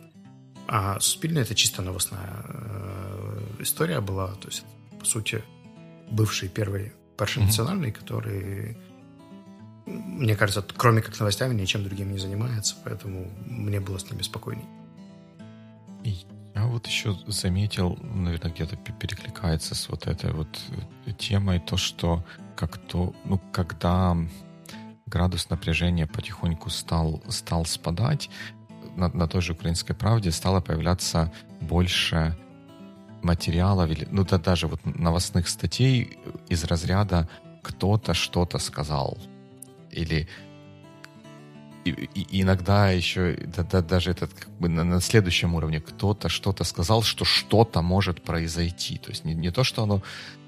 А 0.67 0.99
Суспильная 0.99 1.43
это 1.43 1.55
чисто 1.55 1.81
новостная 1.81 2.45
э, 2.45 3.41
история 3.59 4.01
была. 4.01 4.33
То 4.35 4.47
есть, 4.47 4.63
по 4.99 5.05
сути, 5.05 5.43
бывший 6.11 6.49
первый 6.49 6.93
перший 7.19 7.43
национальный, 7.43 7.91
который, 7.91 8.77
мне 9.85 10.35
кажется, 10.35 10.65
кроме 10.77 11.01
как 11.01 11.19
новостями, 11.19 11.53
ничем 11.53 11.83
другим 11.83 12.11
не 12.11 12.17
занимается, 12.17 12.75
поэтому 12.83 13.27
мне 13.45 13.81
было 13.81 13.97
с 13.97 14.09
ними 14.09 14.21
спокойней. 14.21 14.65
Я 16.55 16.65
вот 16.65 16.87
еще 16.87 17.17
заметил, 17.27 17.97
наверное, 18.01 18.51
где-то 18.51 18.75
перекликается 18.77 19.75
с 19.75 19.89
вот 19.89 20.07
этой 20.07 20.31
вот 20.31 20.59
э, 21.05 21.11
темой 21.13 21.59
то, 21.59 21.77
что 21.77 22.25
как 22.55 22.77
то, 22.77 23.13
ну, 23.25 23.39
когда 23.51 24.17
градус 25.05 25.49
напряжения 25.49 26.07
потихоньку 26.07 26.69
стал, 26.69 27.23
стал 27.29 27.65
спадать, 27.65 28.29
на, 28.99 29.09
на 29.09 29.27
той 29.27 29.41
же 29.41 29.53
«Украинской 29.53 29.93
правде» 29.93 30.31
стало 30.31 30.61
появляться 30.61 31.31
больше 31.61 32.37
материалов, 33.21 33.89
или, 33.89 34.07
ну 34.11 34.23
да 34.23 34.37
даже 34.37 34.67
вот 34.67 34.79
новостных 34.85 35.47
статей 35.47 36.17
из 36.47 36.63
разряда 36.63 37.27
«кто-то 37.63 38.13
что-то 38.13 38.59
сказал» 38.59 39.17
или 39.91 40.27
и, 41.85 41.91
и 41.91 42.41
иногда 42.41 42.91
еще 42.91 43.37
да, 43.55 43.63
да, 43.63 43.81
даже 43.81 44.11
этот 44.11 44.33
как 44.33 44.49
бы 44.59 44.69
на, 44.69 44.83
на 44.83 45.01
следующем 45.01 45.55
уровне 45.55 45.79
кто-то 45.79 46.29
что-то 46.29 46.63
сказал, 46.63 47.03
что 47.03 47.25
что-то 47.25 47.81
может 47.81 48.21
произойти. 48.21 48.97
То 48.97 49.09
есть 49.09 49.25
не, 49.25 49.33
не 49.33 49.51
то, 49.51 49.63
что 49.63 49.83
оно 49.83 50.01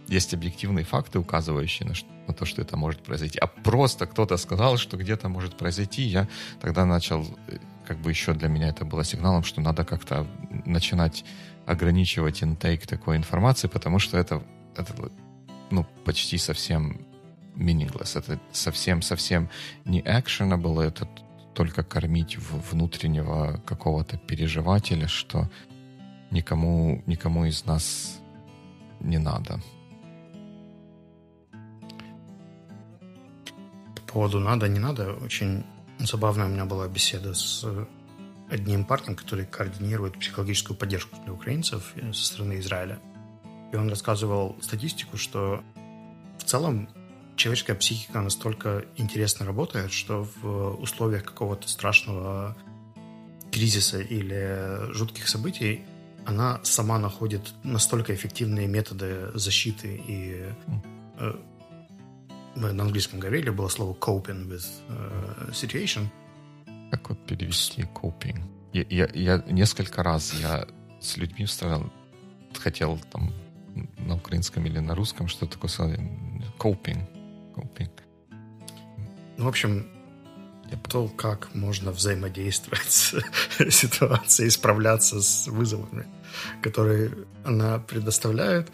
есть 0.08 0.34
объективные 0.34 0.84
факты, 0.84 1.20
указывающие 1.20 1.88
на, 1.88 1.94
на 2.28 2.34
то, 2.34 2.46
что 2.46 2.62
это 2.62 2.76
может 2.78 3.02
произойти, 3.02 3.40
а 3.40 3.48
просто 3.48 4.06
кто-то 4.06 4.38
сказал, 4.38 4.78
что 4.78 4.98
где-то 4.98 5.30
может 5.30 5.58
произойти. 5.58 6.04
Я 6.04 6.28
тогда 6.60 6.86
начал, 6.86 7.26
э, 7.48 7.58
как 7.86 7.98
бы 7.98 8.10
еще 8.10 8.34
для 8.34 8.48
меня 8.48 8.70
это 8.70 8.86
было 8.86 9.04
сигналом, 9.04 9.44
что 9.44 9.62
надо 9.62 9.84
как-то 9.84 10.28
начинать 10.66 11.26
ограничивать 11.66 12.44
интейк 12.44 12.88
такой 12.88 13.18
информации, 13.18 13.68
потому 13.68 14.00
что 14.00 14.18
это, 14.18 14.44
это 14.76 14.94
ну, 15.70 15.86
почти 16.06 16.38
совсем 16.38 17.06
meaningless. 17.56 18.18
Это 18.18 18.40
совсем-совсем 18.52 19.50
не 19.86 20.02
actionable, 20.02 20.82
это 20.82 21.08
только 21.54 21.84
кормить 21.84 22.38
внутреннего 22.38 23.62
какого-то 23.66 24.18
переживателя, 24.18 25.08
что 25.08 25.50
никому, 26.32 27.04
никому 27.06 27.46
из 27.46 27.66
нас 27.66 28.20
не 29.00 29.18
надо. 29.18 29.60
По 33.96 34.14
поводу 34.14 34.40
надо, 34.40 34.68
не 34.68 34.80
надо, 34.80 35.14
очень 35.14 35.64
забавная 36.06 36.48
у 36.48 36.50
меня 36.50 36.66
была 36.66 36.88
беседа 36.88 37.34
с 37.34 37.66
одним 38.50 38.86
парнем, 38.86 39.16
который 39.16 39.46
координирует 39.46 40.20
психологическую 40.20 40.78
поддержку 40.78 41.16
для 41.24 41.34
украинцев 41.34 41.94
со 42.14 42.26
стороны 42.26 42.60
Израиля. 42.60 43.00
И 43.72 43.76
он 43.76 43.90
рассказывал 43.90 44.58
статистику, 44.62 45.18
что 45.18 45.64
в 46.38 46.44
целом 46.44 46.90
человеческая 47.38 47.76
психика 47.76 48.22
настолько 48.22 48.86
интересно 48.98 49.46
работает, 49.46 49.92
что 49.92 50.28
в 50.42 50.82
условиях 50.82 51.24
какого-то 51.24 51.70
страшного 51.70 52.58
кризиса 53.52 54.00
или 54.00 54.92
жутких 54.94 55.28
событий 55.28 55.84
она 56.26 56.60
сама 56.64 57.00
находит 57.00 57.54
настолько 57.64 58.14
эффективные 58.14 58.68
методы 58.68 59.32
защиты 59.34 60.02
и 60.08 60.46
э, 61.18 61.34
мы 62.56 62.74
на 62.74 62.84
английском 62.84 63.20
говорили, 63.20 63.50
было 63.50 63.68
слово 63.70 63.94
coping 63.94 64.48
with 64.48 64.66
uh, 64.90 65.52
situation. 65.52 66.08
Как 66.92 67.10
вот 67.10 67.26
перевести 67.26 67.84
coping? 67.84 68.42
Я, 68.74 68.86
я, 68.90 69.10
я 69.14 69.44
несколько 69.48 70.04
раз 70.04 70.34
я 70.34 70.66
с 71.00 71.18
людьми 71.18 71.46
вставлял, 71.46 71.92
хотел 72.58 73.00
там 73.12 73.34
на 73.98 74.16
украинском 74.16 74.66
или 74.66 74.80
на 74.80 74.96
русском 74.96 75.28
что 75.28 75.46
такое 75.46 75.70
сказать. 75.70 76.00
Coping. 76.60 77.02
coping. 77.56 77.90
Ну, 79.38 79.46
в 79.46 79.48
общем, 79.48 79.88
то, 80.90 81.08
как 81.08 81.54
можно 81.56 81.92
взаимодействовать 81.92 82.92
с 82.92 83.16
ситуацией, 83.70 84.50
справляться 84.50 85.22
с 85.22 85.48
вызовами, 85.48 86.06
которые 86.62 87.12
она 87.44 87.80
предоставляет. 87.80 88.72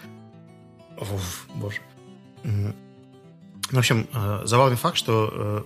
Оф, 0.97 1.47
боже. 1.55 1.81
В 3.71 3.77
общем, 3.77 4.07
э, 4.13 4.41
забавный 4.45 4.77
факт, 4.77 4.97
что 4.97 5.29
э, 5.33 5.63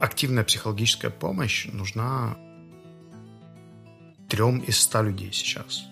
активная 0.00 0.44
психологическая 0.44 1.10
помощь 1.10 1.66
нужна 1.66 2.36
трем 4.28 4.60
из 4.60 4.80
ста 4.80 5.02
людей 5.02 5.30
сейчас. 5.32 5.84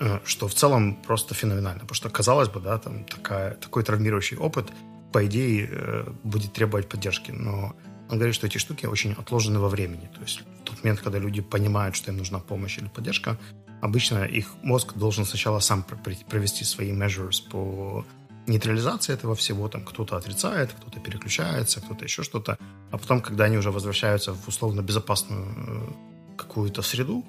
Э, 0.00 0.18
что 0.24 0.48
в 0.48 0.54
целом 0.54 0.96
просто 0.96 1.34
феноменально. 1.34 1.80
Потому 1.80 1.94
что, 1.94 2.10
казалось 2.10 2.48
бы, 2.48 2.60
да, 2.60 2.78
там 2.78 3.04
такая, 3.04 3.54
такой 3.54 3.84
травмирующий 3.84 4.36
опыт, 4.38 4.68
по 5.12 5.24
идее, 5.26 6.06
будет 6.24 6.52
требовать 6.52 6.88
поддержки. 6.88 7.30
Но 7.32 7.74
он 8.08 8.18
говорит, 8.18 8.34
что 8.34 8.46
эти 8.46 8.58
штуки 8.58 8.86
очень 8.86 9.12
отложены 9.12 9.60
во 9.60 9.68
времени. 9.68 10.08
То 10.14 10.20
есть 10.22 10.40
в 10.40 10.64
тот 10.64 10.82
момент, 10.82 11.00
когда 11.00 11.18
люди 11.18 11.40
понимают, 11.40 11.94
что 11.94 12.10
им 12.10 12.18
нужна 12.18 12.40
помощь 12.40 12.78
или 12.78 12.88
поддержка, 12.88 13.38
обычно 13.80 14.24
их 14.24 14.54
мозг 14.62 14.94
должен 14.94 15.24
сначала 15.24 15.60
сам 15.60 15.84
провести 16.28 16.64
свои 16.64 16.92
measures 16.92 17.40
по 17.50 18.04
нейтрализация 18.50 19.16
этого 19.16 19.34
всего, 19.34 19.68
там 19.68 19.84
кто-то 19.84 20.16
отрицает, 20.16 20.72
кто-то 20.72 21.00
переключается, 21.00 21.80
кто-то 21.80 22.04
еще 22.04 22.22
что-то, 22.22 22.58
а 22.90 22.98
потом, 22.98 23.20
когда 23.20 23.44
они 23.44 23.56
уже 23.58 23.70
возвращаются 23.70 24.32
в 24.34 24.48
условно 24.48 24.82
безопасную 24.82 25.44
э, 25.56 26.36
какую-то 26.36 26.82
среду 26.82 27.24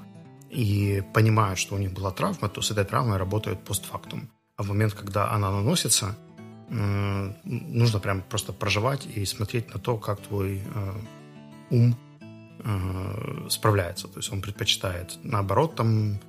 и 0.49 1.03
понимают, 1.13 1.59
что 1.59 1.75
у 1.75 1.77
них 1.77 1.93
была 1.93 2.11
травма, 2.11 2.49
то 2.49 2.61
с 2.61 2.71
этой 2.71 2.85
травмой 2.85 3.17
работают 3.17 3.63
постфактум. 3.63 4.29
А 4.57 4.63
в 4.63 4.67
момент, 4.67 4.93
когда 4.93 5.31
она 5.31 5.51
наносится, 5.51 6.15
нужно 6.71 7.99
прям 7.99 8.21
просто 8.21 8.53
проживать 8.53 9.05
и 9.17 9.25
смотреть 9.25 9.73
на 9.73 9.79
то, 9.79 9.97
как 9.97 10.21
твой 10.21 10.61
э, 10.63 10.93
ум 11.69 11.95
э, 12.63 13.47
справляется. 13.49 14.07
То 14.07 14.19
есть 14.19 14.31
он 14.31 14.41
предпочитает, 14.41 15.19
наоборот, 15.23 15.75
там 15.75 16.19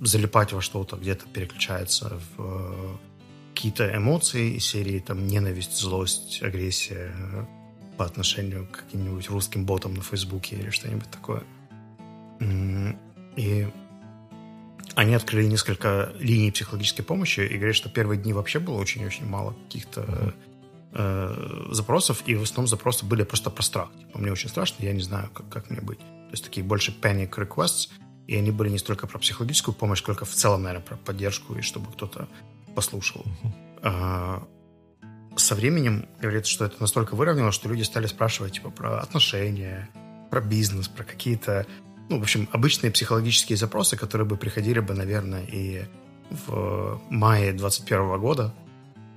залипать 0.00 0.52
во 0.52 0.60
что-то, 0.60 0.96
где-то 0.96 1.26
переключается 1.26 2.20
в 2.36 2.98
какие-то 3.54 3.94
эмоции 3.96 4.56
из 4.56 4.64
серии 4.64 4.98
там 4.98 5.26
ненависть, 5.26 5.78
злость, 5.78 6.42
агрессия 6.42 7.12
по 7.96 8.04
отношению 8.04 8.66
к 8.66 8.84
каким-нибудь 8.84 9.28
русским 9.30 9.64
ботам 9.64 9.94
на 9.94 10.02
Фейсбуке 10.02 10.56
или 10.56 10.70
что-нибудь 10.70 11.10
такое. 11.10 11.42
И 13.36 13.68
они 14.94 15.14
открыли 15.14 15.46
несколько 15.46 16.12
линий 16.18 16.50
психологической 16.50 17.04
помощи 17.04 17.40
и 17.40 17.56
говорят, 17.56 17.76
что 17.76 17.88
первые 17.88 18.20
дни 18.20 18.32
вообще 18.32 18.58
было 18.58 18.78
очень-очень 18.78 19.26
мало 19.26 19.54
каких-то 19.64 20.34
э, 20.92 21.68
запросов, 21.70 22.22
и 22.26 22.34
в 22.34 22.42
основном 22.42 22.68
запросы 22.68 23.06
были 23.06 23.22
просто 23.22 23.50
про 23.50 23.62
страх. 23.62 23.88
Типа, 23.98 24.18
мне 24.18 24.32
очень 24.32 24.48
страшно, 24.48 24.84
я 24.84 24.92
не 24.92 25.00
знаю, 25.00 25.30
как, 25.32 25.48
как 25.48 25.70
мне 25.70 25.80
быть. 25.80 25.98
То 25.98 26.32
есть 26.32 26.44
такие 26.44 26.64
больше 26.64 26.94
panic 27.00 27.30
requests, 27.30 27.88
и 28.26 28.36
они 28.36 28.50
были 28.50 28.68
не 28.68 28.78
столько 28.78 29.06
про 29.06 29.18
психологическую 29.18 29.74
помощь, 29.74 30.00
сколько 30.00 30.24
в 30.24 30.30
целом, 30.30 30.62
наверное, 30.62 30.84
про 30.84 30.96
поддержку, 30.96 31.54
и 31.54 31.62
чтобы 31.62 31.90
кто-то 31.92 32.28
послушал. 32.74 33.24
А, 33.82 34.46
со 35.36 35.54
временем 35.54 36.06
говорится, 36.20 36.50
что 36.50 36.64
это 36.64 36.76
настолько 36.80 37.14
выровнялось, 37.14 37.54
что 37.54 37.68
люди 37.68 37.82
стали 37.82 38.06
спрашивать 38.06 38.54
типа 38.54 38.70
про 38.70 39.00
отношения, 39.00 39.88
про 40.30 40.40
бизнес, 40.40 40.88
про 40.88 41.04
какие-то, 41.04 41.66
ну, 42.08 42.18
в 42.18 42.22
общем, 42.22 42.48
обычные 42.52 42.90
психологические 42.90 43.56
запросы, 43.56 43.96
которые 43.96 44.26
бы 44.26 44.36
приходили 44.36 44.80
бы, 44.80 44.94
наверное, 44.94 45.44
и 45.44 45.84
в 46.30 47.00
мае 47.10 47.52
21 47.52 48.18
года, 48.18 48.54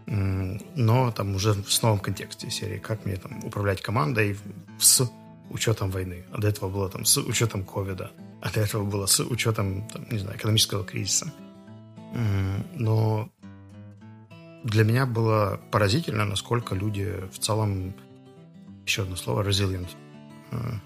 но 0.07 1.11
там 1.11 1.35
уже 1.35 1.53
в 1.53 1.83
новом 1.83 1.99
контексте 1.99 2.49
серии, 2.49 2.77
как 2.77 3.05
мне 3.05 3.15
там 3.15 3.43
управлять 3.43 3.81
командой 3.81 4.37
с 4.79 5.09
учетом 5.49 5.89
войны. 5.89 6.25
А 6.31 6.39
до 6.39 6.47
этого 6.47 6.69
было 6.69 6.89
там 6.89 7.05
с 7.05 7.17
учетом 7.17 7.63
ковида. 7.63 8.11
А 8.41 8.51
до 8.51 8.59
этого 8.59 8.83
было 8.83 9.05
с 9.05 9.19
учетом, 9.19 9.87
там, 9.87 10.05
не 10.11 10.19
знаю, 10.19 10.37
экономического 10.37 10.83
кризиса. 10.83 11.31
Но 12.75 13.29
для 14.65 14.83
меня 14.83 15.05
было 15.05 15.61
поразительно, 15.71 16.25
насколько 16.25 16.75
люди 16.75 17.13
в 17.31 17.37
целом, 17.37 17.93
еще 18.85 19.03
одно 19.03 19.15
слово, 19.15 19.43
resilient. 19.43 19.89
А. 20.51 20.79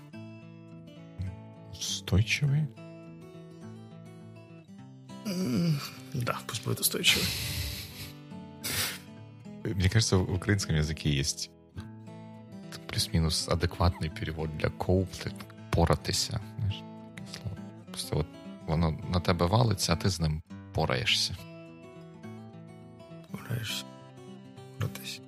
Устойчивые? 1.71 2.67
Да, 6.13 6.37
пусть 6.47 6.65
будет 6.65 6.79
устойчивый. 6.81 7.25
Мне 9.63 9.89
кажется, 9.89 10.17
в 10.17 10.33
украинском 10.33 10.75
языке 10.75 11.09
есть 11.09 11.49
плюс-минус 12.87 13.47
адекватный 13.47 14.09
перевод 14.09 14.57
для 14.57 14.69
cope, 14.69 15.33
поратися. 15.71 16.41
Просто 17.87 18.19
от 18.19 18.27
воно 18.67 18.91
на 18.91 19.21
тебе 19.21 19.45
валиться, 19.45 19.93
а 19.93 19.95
ти 19.95 20.09
з 20.09 20.19
ним 20.19 20.41
пораєшся. 20.73 21.37
Пораєшся. 23.49 23.85
Поратися. 24.77 25.21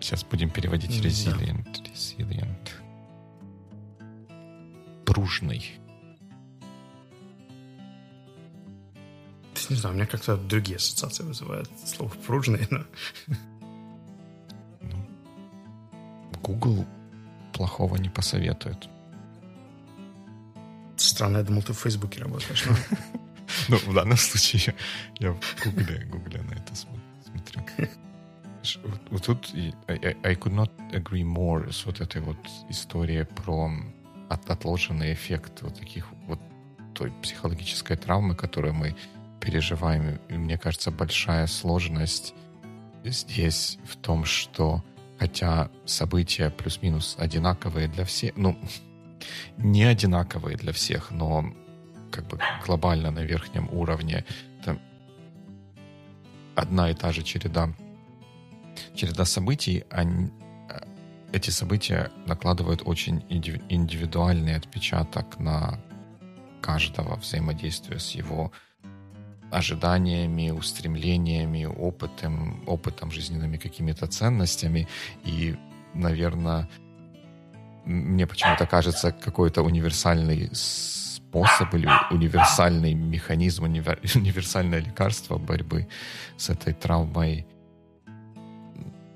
Сейчас 0.00 0.26
будем 0.30 0.50
переводить 0.50 0.90
resilient. 0.90 1.64
Да. 1.64 1.90
Resilient. 1.90 2.72
Пружный. 5.04 5.78
Не 9.70 9.76
знаю, 9.76 9.94
у 9.94 9.98
меня 9.98 10.06
как-то 10.06 10.36
другие 10.36 10.76
ассоциации 10.76 11.24
вызывает 11.24 11.68
слово 11.84 12.10
пружный, 12.26 12.66
но... 12.70 12.84
Ну, 14.80 15.04
Google 16.42 16.86
плохого 17.52 17.96
не 17.96 18.08
посоветует. 18.08 18.88
Странно, 20.96 21.38
я 21.38 21.44
думал, 21.44 21.62
ты 21.62 21.72
в 21.72 21.78
Фейсбуке 21.78 22.20
работаешь. 22.22 22.64
Ну, 23.68 23.76
в 23.76 23.94
данном 23.94 24.16
случае 24.16 24.74
я 25.18 25.32
в 25.32 25.40
Гугле, 25.64 26.04
Гугле 26.06 26.42
на 26.42 26.52
это 26.52 26.74
смотрю. 26.74 27.66
Вот 29.10 29.24
тут 29.24 29.54
I, 29.88 30.16
I 30.22 30.34
could 30.34 30.54
not 30.54 30.70
agree 30.90 31.22
more 31.22 31.70
с 31.72 31.86
вот 31.86 32.00
этой 32.00 32.20
вот 32.20 32.36
историей 32.68 33.24
про 33.24 33.70
от, 34.28 34.50
отложенный 34.50 35.12
эффект 35.12 35.62
вот 35.62 35.78
таких 35.78 36.06
вот 36.26 36.40
той 36.94 37.12
психологической 37.22 37.96
травмы, 37.96 38.34
которую 38.34 38.74
мы 38.74 38.96
переживаем. 39.40 40.18
И 40.28 40.34
мне 40.34 40.58
кажется, 40.58 40.90
большая 40.90 41.46
сложность 41.46 42.34
здесь 43.04 43.78
в 43.86 43.96
том, 43.96 44.24
что 44.24 44.82
хотя 45.18 45.70
события 45.84 46.50
плюс-минус 46.50 47.16
одинаковые 47.18 47.88
для 47.88 48.04
всех, 48.04 48.32
ну, 48.36 48.58
не 49.56 49.84
одинаковые 49.84 50.56
для 50.56 50.72
всех, 50.72 51.10
но 51.10 51.52
как 52.10 52.26
бы 52.26 52.38
глобально 52.66 53.10
на 53.10 53.20
верхнем 53.20 53.68
уровне 53.72 54.24
это 54.60 54.78
одна 56.54 56.90
и 56.90 56.94
та 56.94 57.12
же 57.12 57.22
череда, 57.22 57.72
череда 58.94 59.24
событий, 59.24 59.84
они, 59.90 60.30
эти 61.32 61.50
события 61.50 62.10
накладывают 62.26 62.82
очень 62.84 63.24
индивидуальный 63.28 64.56
отпечаток 64.56 65.38
на 65.38 65.78
каждого 66.60 67.16
взаимодействия 67.16 67.98
с 67.98 68.10
его 68.12 68.50
ожиданиями, 69.50 70.50
устремлениями, 70.50 71.64
опытом, 71.64 72.62
опытом 72.66 73.10
жизненными 73.10 73.56
какими-то 73.56 74.06
ценностями. 74.06 74.88
И, 75.24 75.56
наверное, 75.94 76.68
мне 77.84 78.26
почему-то 78.26 78.66
кажется, 78.66 79.12
какой-то 79.12 79.62
универсальный 79.62 80.50
способ 81.28 81.74
или 81.74 81.88
универсальный 82.10 82.94
механизм, 82.94 83.64
универ, 83.64 84.00
универсальное 84.14 84.80
лекарство 84.80 85.38
борьбы 85.38 85.88
с 86.36 86.50
этой 86.50 86.72
травмой 86.72 87.46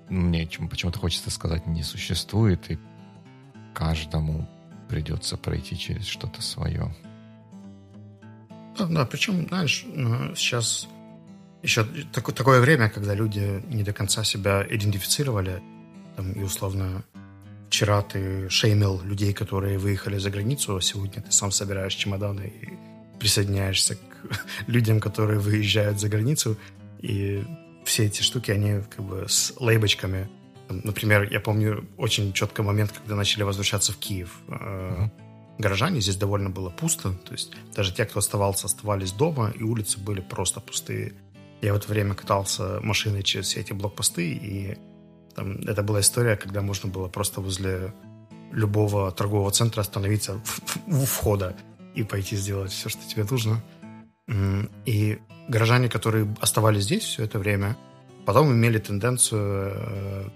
мне 0.09 0.47
почему-то 0.71 0.99
хочется 0.99 1.31
сказать, 1.31 1.67
не 1.67 1.83
существует, 1.83 2.71
и 2.71 2.79
каждому 3.73 4.47
придется 4.89 5.39
пройти 5.39 5.79
через 5.79 6.07
что-то 6.07 6.43
свое. 6.43 6.95
Да, 8.79 8.87
да, 8.87 9.07
причем, 9.07 9.49
знаешь, 9.49 9.87
ну, 9.87 10.35
сейчас 10.35 10.87
еще 11.63 11.85
такое, 12.13 12.35
такое 12.35 12.61
время, 12.61 12.91
когда 12.91 13.15
люди 13.15 13.63
не 13.69 13.85
до 13.85 13.95
конца 13.95 14.23
себя 14.23 14.67
идентифицировали, 14.69 15.63
там, 16.17 16.33
и 16.33 16.43
условно 16.43 17.05
вчера 17.73 18.03
ты 18.03 18.51
шеймил 18.51 19.01
людей, 19.03 19.33
которые 19.33 19.79
выехали 19.79 20.19
за 20.19 20.31
границу, 20.31 20.77
а 20.77 20.83
сегодня 20.83 21.23
ты 21.23 21.33
сам 21.33 21.51
собираешь 21.51 21.95
чемоданы 21.95 22.53
и 22.63 22.69
присоединяешься 23.19 23.95
к 23.95 24.29
людям, 24.67 25.01
которые 25.01 25.39
выезжают 25.39 25.99
за 25.99 26.11
границу, 26.11 26.59
и 27.01 27.43
все 27.87 28.05
эти 28.05 28.21
штуки, 28.21 28.51
они 28.51 28.83
как 28.95 29.03
бы 29.07 29.25
с 29.27 29.55
лейбочками. 29.59 30.29
Например, 30.69 31.27
я 31.33 31.41
помню 31.41 31.89
очень 31.97 32.35
четко 32.35 32.63
момент, 32.63 32.93
когда 32.93 33.17
начали 33.17 33.43
возвращаться 33.43 33.93
в 33.93 33.97
Киев. 33.97 34.39
Mm-hmm 34.49 35.11
горожане, 35.59 36.01
здесь 36.01 36.17
довольно 36.17 36.49
было 36.49 36.71
пусто, 36.71 37.13
то 37.13 37.33
есть 37.33 37.53
даже 37.77 37.93
те, 37.93 38.07
кто 38.07 38.19
оставался, 38.19 38.67
оставались 38.67 39.13
дома, 39.13 39.53
и 39.55 39.63
улицы 39.63 40.01
были 40.01 40.21
просто 40.21 40.61
пустые. 40.61 41.13
Я 41.61 41.75
в 41.75 41.77
это 41.77 41.89
время 41.89 42.15
катался 42.15 42.81
машиной 42.83 43.23
через 43.23 43.47
все 43.47 43.61
эти 43.61 43.73
блокпосты, 43.73 44.33
и 44.33 44.79
там, 45.35 45.57
это 45.67 45.83
была 45.83 46.01
история, 46.01 46.37
когда 46.37 46.63
можно 46.63 46.89
было 46.89 47.09
просто 47.09 47.41
возле 47.41 47.93
любого 48.53 49.11
торгового 49.13 49.51
центра 49.51 49.81
остановиться 49.81 50.41
у 50.87 51.05
входа 51.05 51.57
и 51.95 52.03
пойти 52.03 52.37
сделать 52.37 52.73
все, 52.73 52.89
что 52.89 53.01
тебе 53.09 53.25
нужно. 53.25 53.63
И 54.85 55.19
горожане, 55.49 55.89
которые 55.89 56.35
оставались 56.41 56.85
здесь 56.85 57.03
все 57.03 57.25
это 57.25 57.39
время, 57.39 57.77
потом 58.25 58.53
имели 58.53 58.79
тенденцию 58.79 59.73
э, 59.75 60.29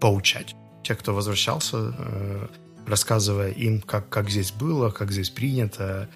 поучать. 0.00 0.56
Те, 0.82 0.94
кто 0.94 1.14
возвращался, 1.14 1.94
э, 1.96 2.46
рассказывая 2.86 3.50
им, 3.50 3.80
как, 3.80 4.08
как 4.08 4.30
здесь 4.30 4.52
было, 4.52 4.90
как 4.90 5.12
здесь 5.12 5.30
принято, 5.30 6.08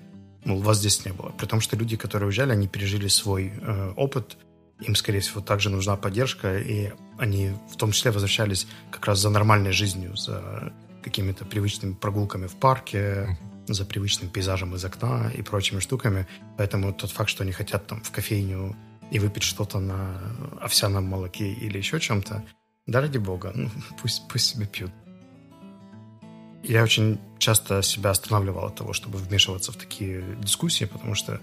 мол, 0.45 0.61
вас 0.61 0.79
здесь 0.79 1.05
не 1.05 1.13
было. 1.13 1.29
При 1.31 1.47
том, 1.47 1.61
что 1.61 1.77
люди, 1.77 1.97
которые 1.97 2.29
уезжали, 2.29 2.53
они 2.53 2.67
пережили 2.67 3.09
свой 3.09 3.53
э, 3.61 3.93
опыт, 3.97 4.39
им, 4.81 4.95
скорее 4.95 5.21
всего, 5.21 5.41
также 5.41 5.71
нужна 5.71 5.97
поддержка, 5.97 6.59
и 6.59 6.93
они 7.19 7.53
в 7.71 7.77
том 7.77 7.93
числе 7.93 8.11
возвращались 8.11 8.67
как 8.91 9.07
раз 9.07 9.19
за 9.19 9.31
нормальной 9.31 9.73
жизнью, 9.73 10.17
за 10.17 10.73
какими-то 11.03 11.45
привычными 11.45 11.95
прогулками 11.95 12.47
в 12.47 12.57
парке, 12.57 13.39
за 13.67 13.85
привычным 13.85 14.29
пейзажем 14.31 14.75
из 14.75 14.85
окна 14.85 15.31
и 15.35 15.43
прочими 15.43 15.81
штуками. 15.81 16.27
Поэтому 16.59 16.93
тот 16.93 17.11
факт, 17.11 17.31
что 17.31 17.43
они 17.43 17.53
хотят 17.53 17.87
там 17.87 18.03
в 18.03 18.11
кофейню 18.11 18.77
и 19.11 19.19
выпить 19.19 19.45
что-то 19.45 19.79
на 19.79 20.21
овсяном 20.61 21.05
молоке 21.05 21.53
или 21.53 21.79
еще 21.79 22.01
чем-то, 22.01 22.45
да 22.87 23.01
ради 23.01 23.19
бога, 23.19 23.53
ну, 23.55 23.71
пусть, 24.03 24.29
пусть 24.29 24.47
себе 24.47 24.67
пьют 24.67 24.93
я 26.69 26.83
очень 26.83 27.21
часто 27.39 27.83
себя 27.83 28.11
останавливал 28.11 28.67
от 28.67 28.75
того, 28.75 28.93
чтобы 28.93 29.19
вмешиваться 29.19 29.73
в 29.73 29.77
такие 29.77 30.23
дискуссии, 30.41 30.85
потому 30.85 31.15
что 31.15 31.41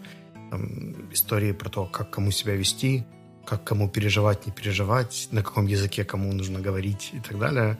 там, 0.52 1.12
истории 1.12 1.52
про 1.54 1.69
то, 1.69 1.86
как 1.86 2.10
кому 2.10 2.32
себя 2.32 2.56
вести, 2.56 3.06
как 3.45 3.63
кому 3.63 3.89
переживать, 3.89 4.45
не 4.45 4.51
переживать, 4.51 5.27
на 5.32 5.43
каком 5.43 5.67
языке 5.67 6.03
кому 6.03 6.32
нужно 6.34 6.60
говорить 6.60 7.12
и 7.13 7.19
так 7.19 7.39
далее, 7.39 7.77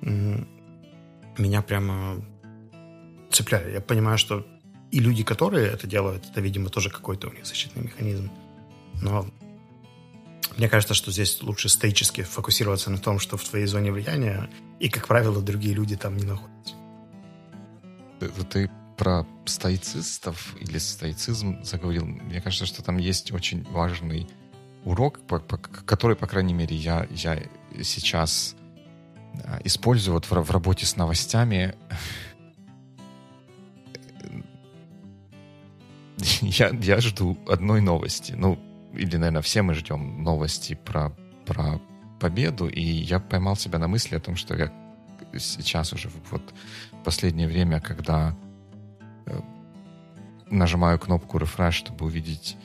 меня 0.00 1.62
прямо 1.62 2.24
цепляют. 3.30 3.72
Я 3.72 3.80
понимаю, 3.80 4.18
что 4.18 4.46
и 4.90 5.00
люди, 5.00 5.24
которые 5.24 5.68
это 5.68 5.86
делают, 5.86 6.26
это, 6.30 6.40
видимо, 6.40 6.68
тоже 6.68 6.90
какой-то 6.90 7.28
у 7.28 7.32
них 7.32 7.46
защитный 7.46 7.82
механизм. 7.82 8.30
Но 9.00 9.26
мне 10.56 10.68
кажется, 10.68 10.94
что 10.94 11.10
здесь 11.10 11.42
лучше 11.42 11.68
стоически 11.68 12.22
фокусироваться 12.22 12.90
на 12.90 12.98
том, 12.98 13.18
что 13.18 13.36
в 13.36 13.44
твоей 13.48 13.66
зоне 13.66 13.90
влияния, 13.90 14.50
и, 14.80 14.88
как 14.90 15.06
правило, 15.08 15.40
другие 15.40 15.74
люди 15.74 15.96
там 15.96 16.16
не 16.16 16.24
находятся. 16.24 16.74
Ты 18.50 18.70
про 18.98 19.26
стоицистов 19.46 20.54
или 20.60 20.78
стоицизм 20.78 21.64
заговорил. 21.64 22.04
Мне 22.04 22.40
кажется, 22.42 22.66
что 22.66 22.82
там 22.82 22.98
есть 22.98 23.32
очень 23.32 23.64
важный 23.64 24.28
урок, 24.84 25.20
который, 25.86 26.16
по 26.16 26.26
крайней 26.26 26.54
мере, 26.54 26.76
я, 26.76 27.06
я 27.10 27.38
сейчас 27.82 28.56
а, 29.44 29.60
использую 29.64 30.14
вот 30.14 30.26
в, 30.26 30.50
работе 30.50 30.86
с 30.86 30.96
новостями. 30.96 31.74
Я, 36.40 36.68
я 36.68 37.00
жду 37.00 37.36
одной 37.48 37.80
новости. 37.80 38.34
Ну, 38.36 38.56
или, 38.92 39.16
наверное, 39.16 39.42
все 39.42 39.62
мы 39.62 39.74
ждем 39.74 40.22
новости 40.22 40.74
про, 40.74 41.10
про 41.46 41.80
победу, 42.20 42.68
и 42.68 42.80
я 42.80 43.18
поймал 43.18 43.56
себя 43.56 43.80
на 43.80 43.88
мысли 43.88 44.14
о 44.14 44.20
том, 44.20 44.36
что 44.36 44.54
я 44.54 44.70
сейчас 45.38 45.92
уже 45.92 46.10
вот 46.30 46.42
последнее 47.04 47.48
время, 47.48 47.80
когда 47.80 48.36
э, 49.26 49.40
нажимаю 50.50 50.98
кнопку 50.98 51.38
refresh, 51.38 51.72
чтобы 51.72 52.06
увидеть 52.06 52.56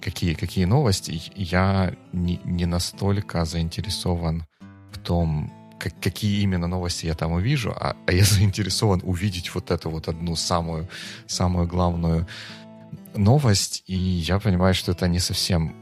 какие, 0.00 0.34
какие 0.34 0.64
новости, 0.64 1.22
я 1.34 1.94
не, 2.12 2.40
не 2.44 2.66
настолько 2.66 3.44
заинтересован 3.44 4.44
в 4.92 4.98
том, 4.98 5.52
как, 5.78 5.98
какие 6.00 6.42
именно 6.42 6.66
новости 6.66 7.06
я 7.06 7.14
там 7.14 7.32
увижу, 7.32 7.70
а, 7.70 7.96
а 8.06 8.12
я 8.12 8.24
заинтересован 8.24 9.00
увидеть 9.04 9.54
вот 9.54 9.70
эту 9.70 9.90
вот 9.90 10.08
одну 10.08 10.36
самую, 10.36 10.88
самую 11.26 11.66
главную 11.66 12.26
новость, 13.14 13.82
и 13.86 13.94
я 13.94 14.38
понимаю, 14.38 14.74
что 14.74 14.92
это 14.92 15.08
не 15.08 15.20
совсем 15.20 15.74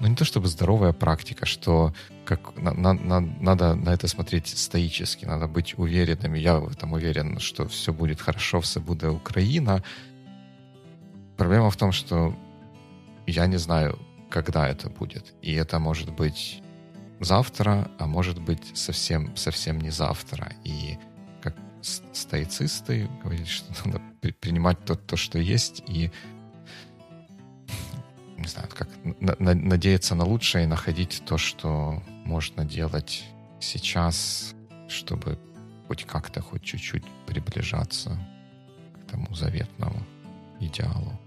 ну 0.00 0.08
не 0.08 0.16
то 0.16 0.24
чтобы 0.24 0.48
здоровая 0.48 0.92
практика, 0.92 1.46
что 1.46 1.94
как 2.24 2.56
на, 2.56 2.72
на, 2.72 2.92
на, 2.92 3.20
надо 3.20 3.74
на 3.74 3.90
это 3.90 4.08
смотреть 4.08 4.48
стоически, 4.48 5.24
надо 5.24 5.46
быть 5.46 5.78
уверенными. 5.78 6.38
Я 6.38 6.58
в 6.58 6.70
этом 6.70 6.92
уверен, 6.92 7.38
что 7.38 7.66
все 7.68 7.92
будет 7.92 8.20
хорошо, 8.20 8.60
все 8.60 8.80
будет 8.80 9.04
Украина. 9.04 9.82
Проблема 11.36 11.70
в 11.70 11.76
том, 11.76 11.92
что 11.92 12.34
я 13.26 13.46
не 13.46 13.58
знаю, 13.58 13.98
когда 14.30 14.68
это 14.68 14.90
будет. 14.90 15.34
И 15.42 15.52
это 15.54 15.78
может 15.78 16.12
быть 16.12 16.62
завтра, 17.20 17.90
а 17.98 18.06
может 18.06 18.40
быть 18.40 18.76
совсем, 18.76 19.36
совсем 19.36 19.80
не 19.80 19.90
завтра. 19.90 20.52
И 20.64 20.98
стоицисты 22.12 23.08
говорили, 23.22 23.44
что 23.44 23.72
надо 23.84 24.00
принимать 24.40 24.84
то, 24.84 24.94
то 24.94 25.16
что 25.16 25.38
есть, 25.38 25.82
и 25.86 26.10
не 28.36 28.48
знаю, 28.48 28.68
как 28.68 28.88
на, 29.04 29.36
на, 29.38 29.54
надеяться 29.54 30.14
на 30.14 30.24
лучшее 30.24 30.64
и 30.64 30.68
находить 30.68 31.22
то, 31.26 31.38
что 31.38 32.02
можно 32.24 32.64
делать 32.64 33.24
сейчас, 33.60 34.54
чтобы 34.88 35.38
хоть 35.86 36.04
как-то, 36.04 36.40
хоть 36.40 36.62
чуть-чуть 36.62 37.04
приближаться 37.26 38.18
к 39.00 39.10
тому 39.10 39.32
заветному 39.34 40.02
идеалу. 40.60 41.18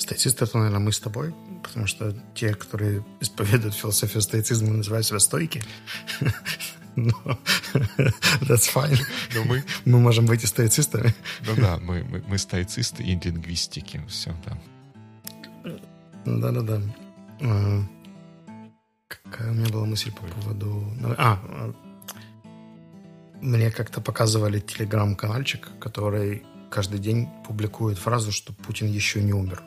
Стоицисты, 0.00 0.44
это, 0.44 0.56
наверное, 0.56 0.80
мы 0.80 0.92
с 0.92 0.98
тобой, 0.98 1.34
потому 1.62 1.86
что 1.86 2.14
те, 2.34 2.54
которые 2.54 3.04
исповедуют 3.20 3.74
философию 3.74 4.22
стоицизма, 4.22 4.72
называют 4.72 5.06
себя 5.06 5.18
стойки. 5.18 5.62
Но 6.96 7.12
that's 8.40 8.72
fine. 8.74 8.98
Но 9.34 9.44
мы... 9.44 9.62
мы 9.84 10.00
можем 10.00 10.24
быть 10.24 10.42
и 10.42 10.46
стоицистами. 10.46 11.14
Ну 11.46 11.54
да, 11.56 11.78
мы, 11.82 12.02
мы, 12.04 12.24
мы 12.26 12.38
стоицисты 12.38 13.02
и 13.02 13.14
лингвистики. 13.14 14.02
Все, 14.08 14.34
да. 14.46 14.58
Да-да-да. 16.24 16.80
А, 17.42 17.82
какая 19.06 19.50
у 19.50 19.54
меня 19.54 19.68
была 19.68 19.84
мысль 19.84 20.10
по 20.12 20.22
поводу... 20.22 20.82
А, 21.18 21.38
Мне 23.42 23.70
как-то 23.70 24.00
показывали 24.00 24.60
телеграм-канальчик, 24.60 25.68
который 25.78 26.42
каждый 26.70 27.00
день 27.00 27.28
публикует 27.46 27.98
фразу, 27.98 28.32
что 28.32 28.54
Путин 28.54 28.88
еще 28.88 29.22
не 29.22 29.34
умер. 29.34 29.62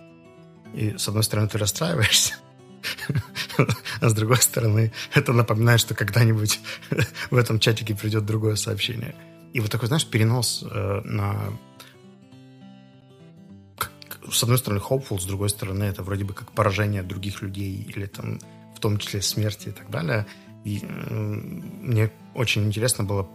И, 0.73 0.97
с 0.97 1.07
одной 1.07 1.23
стороны, 1.23 1.47
ты 1.47 1.57
расстраиваешься, 1.57 2.35
а 4.01 4.09
с 4.09 4.13
другой 4.13 4.37
стороны, 4.37 4.91
это 5.13 5.33
напоминает, 5.33 5.79
что 5.79 5.95
когда-нибудь 5.95 6.59
в 7.29 7.35
этом 7.35 7.59
чатике 7.59 7.95
придет 7.95 8.25
другое 8.25 8.55
сообщение. 8.55 9.15
И 9.53 9.59
вот 9.59 9.69
такой, 9.71 9.87
знаешь, 9.87 10.05
перенос 10.05 10.65
э, 10.69 11.01
на... 11.05 11.37
С 14.31 14.41
одной 14.41 14.57
стороны, 14.57 14.81
hopeful, 14.81 15.19
с 15.19 15.25
другой 15.25 15.49
стороны, 15.49 15.83
это 15.83 16.01
вроде 16.01 16.23
бы 16.23 16.33
как 16.33 16.51
поражение 16.51 17.03
других 17.03 17.41
людей 17.41 17.85
или 17.87 18.07
там 18.07 18.39
в 18.75 18.79
том 18.79 18.97
числе 18.97 19.21
смерти 19.21 19.69
и 19.69 19.71
так 19.71 19.91
далее. 19.91 20.25
И 20.63 20.79
э, 20.81 21.13
мне 21.13 22.11
очень 22.33 22.65
интересно 22.65 23.03
было... 23.03 23.29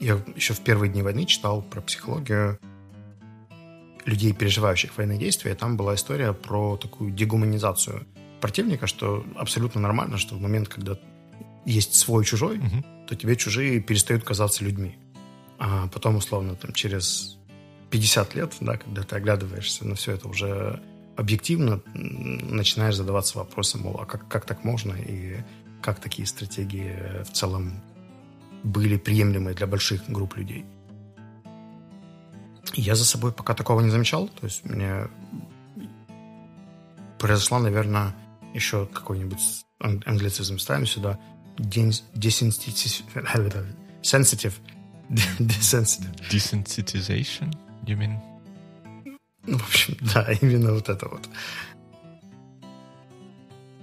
Я 0.00 0.20
еще 0.34 0.54
в 0.54 0.60
первые 0.60 0.90
дни 0.90 1.02
войны 1.02 1.26
читал 1.26 1.62
про 1.62 1.80
психологию 1.80 2.58
людей, 4.10 4.32
переживающих 4.32 4.96
военные 4.96 5.18
действия. 5.18 5.54
Там 5.54 5.76
была 5.76 5.94
история 5.94 6.32
про 6.32 6.76
такую 6.76 7.12
дегуманизацию 7.12 8.06
противника, 8.40 8.86
что 8.86 9.24
абсолютно 9.36 9.80
нормально, 9.80 10.18
что 10.18 10.34
в 10.34 10.40
момент, 10.40 10.68
когда 10.68 10.98
есть 11.64 11.94
свой 11.94 12.24
чужой, 12.24 12.58
угу. 12.58 12.84
то 13.06 13.14
тебе 13.14 13.36
чужие 13.36 13.80
перестают 13.80 14.24
казаться 14.24 14.64
людьми. 14.64 14.96
А 15.58 15.88
потом, 15.88 16.16
условно, 16.16 16.56
там, 16.56 16.72
через 16.72 17.38
50 17.90 18.34
лет, 18.34 18.54
да, 18.60 18.76
когда 18.76 19.02
ты 19.02 19.16
оглядываешься 19.16 19.86
на 19.86 19.94
все 19.94 20.12
это 20.12 20.28
уже 20.28 20.82
объективно, 21.16 21.82
начинаешь 21.94 22.96
задаваться 22.96 23.38
вопросом, 23.38 23.82
мол, 23.82 24.00
а 24.00 24.06
как, 24.06 24.26
как 24.28 24.46
так 24.46 24.64
можно 24.64 24.94
и 24.94 25.36
как 25.82 26.00
такие 26.00 26.26
стратегии 26.26 27.22
в 27.24 27.32
целом 27.32 27.82
были 28.62 28.96
приемлемы 28.96 29.54
для 29.54 29.66
больших 29.66 30.08
групп 30.08 30.36
людей. 30.36 30.64
Я 32.74 32.94
за 32.94 33.04
собой 33.04 33.32
пока 33.32 33.54
такого 33.54 33.80
не 33.80 33.90
замечал. 33.90 34.28
То 34.28 34.46
есть 34.46 34.64
меня 34.64 35.08
произошла, 37.18 37.58
наверное, 37.58 38.14
еще 38.54 38.86
какой-нибудь 38.86 39.40
англицизм 39.78 40.58
ставим 40.58 40.86
сюда. 40.86 41.18
Desensitization. 41.56 43.04
Sensitive. 44.02 44.54
Desensitization, 46.30 47.52
you 47.84 47.96
mean? 47.96 48.18
Ну, 49.46 49.58
в 49.58 49.68
общем, 49.68 49.96
да, 50.14 50.32
именно 50.40 50.72
вот 50.72 50.88
это 50.88 51.08
вот. 51.08 51.28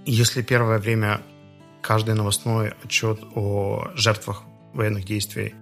Если 0.05 0.41
первое 0.41 0.80
время 0.80 1.21
каждый 1.82 2.15
новостной 2.15 2.73
отчет 2.84 3.19
о 3.36 3.89
жертвах 3.95 4.43
военных 4.73 5.03
действий 5.05 5.53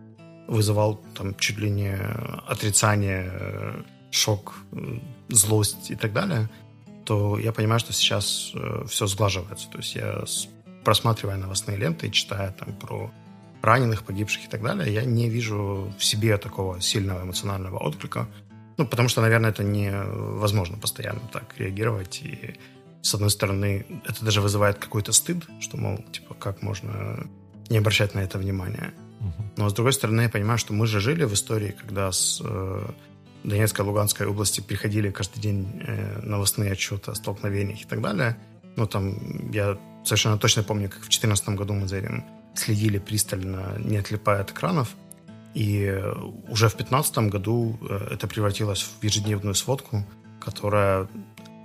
вызывал 0.48 1.02
там 1.16 1.36
чуть 1.36 1.58
ли 1.58 1.70
не 1.70 1.98
отрицание, 2.48 3.32
шок, 4.12 4.56
злость 5.30 5.92
и 5.92 5.96
так 5.96 6.14
далее, 6.14 6.50
то 7.06 7.38
я 7.38 7.52
понимаю, 7.52 7.80
что 7.80 7.94
сейчас 7.94 8.52
э, 8.54 8.86
все 8.88 9.08
сглаживается. 9.08 9.70
То 9.70 9.78
есть 9.78 9.96
я 9.96 10.24
просматривая 10.84 11.38
новостные 11.38 11.78
ленты 11.78 12.08
и 12.08 12.12
читая 12.12 12.52
там 12.52 12.74
про 12.74 13.12
раненых, 13.62 14.04
погибших 14.04 14.46
и 14.46 14.48
так 14.48 14.62
далее, 14.62 14.94
я 14.94 15.04
не 15.04 15.30
вижу 15.30 15.92
в 15.98 16.04
себе 16.04 16.38
такого 16.38 16.82
сильного 16.82 17.24
эмоционального 17.24 17.78
отклика. 17.78 18.28
Ну, 18.78 18.86
потому 18.86 19.10
что, 19.10 19.22
наверное, 19.22 19.50
это 19.50 19.64
невозможно 19.64 20.78
постоянно 20.78 21.22
так 21.32 21.56
реагировать. 21.58 22.22
И, 22.22 22.56
с 23.02 23.16
одной 23.16 23.30
стороны, 23.30 23.86
это 24.06 24.24
даже 24.24 24.42
вызывает 24.42 24.78
какой-то 24.78 25.14
стыд, 25.14 25.46
что, 25.60 25.78
мол, 25.78 25.98
типа, 26.12 26.36
как 26.36 26.62
можно 26.62 27.28
не 27.70 27.78
обращать 27.78 28.14
на 28.14 28.20
это 28.20 28.38
внимания. 28.38 28.94
Но, 29.58 29.70
с 29.70 29.74
другой 29.74 29.94
стороны, 29.94 30.22
я 30.22 30.30
понимаю, 30.30 30.58
что 30.58 30.74
мы 30.74 30.88
же 30.88 31.00
жили 31.00 31.24
в 31.24 31.34
истории, 31.34 31.76
когда 31.80 32.12
с 32.12 32.42
э, 32.44 32.90
Донецкой, 33.44 33.86
Луганской 33.86 34.28
области 34.28 34.62
приходили 34.62 35.12
каждый 35.12 35.40
день 35.40 35.82
э, 35.86 36.22
новостные 36.22 36.72
отчеты 36.72 37.12
о 37.12 37.16
столкновениях 37.16 37.82
и 37.82 37.86
так 37.86 38.02
далее. 38.02 38.38
Ну, 38.76 38.88
там, 38.88 39.52
я 39.52 39.78
совершенно 40.04 40.38
точно 40.38 40.64
помню, 40.64 40.90
как 40.90 41.00
в 41.00 41.10
2014 41.10 41.50
году 41.50 41.74
мы 41.74 41.88
за 41.88 41.98
этим 41.98 42.26
следили 42.56 42.98
пристально, 42.98 43.76
не 43.80 43.98
отлипая 43.98 44.42
от 44.42 44.52
экранов. 44.52 44.96
И 45.54 45.88
уже 46.50 46.68
в 46.68 46.76
2015 46.76 47.18
году 47.30 47.80
э, 47.82 48.10
это 48.12 48.28
превратилось 48.28 48.82
в 48.82 49.04
ежедневную 49.04 49.56
сводку, 49.56 50.06
которая, 50.42 51.08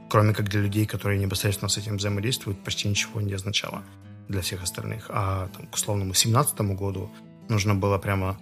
кроме 0.09 0.33
как 0.33 0.49
для 0.49 0.61
людей, 0.61 0.87
которые 0.87 1.19
непосредственно 1.19 1.69
с 1.69 1.77
этим 1.77 1.97
взаимодействуют, 1.97 2.63
почти 2.63 2.89
ничего 2.89 3.21
не 3.21 3.33
означала 3.33 3.83
для 4.29 4.43
всех 4.43 4.63
остальных. 4.63 5.07
А 5.09 5.49
там, 5.49 5.67
к 5.67 5.75
условному 5.75 6.13
2017 6.13 6.61
году 6.79 7.11
нужно 7.51 7.75
было 7.75 7.99
прямо 7.99 8.39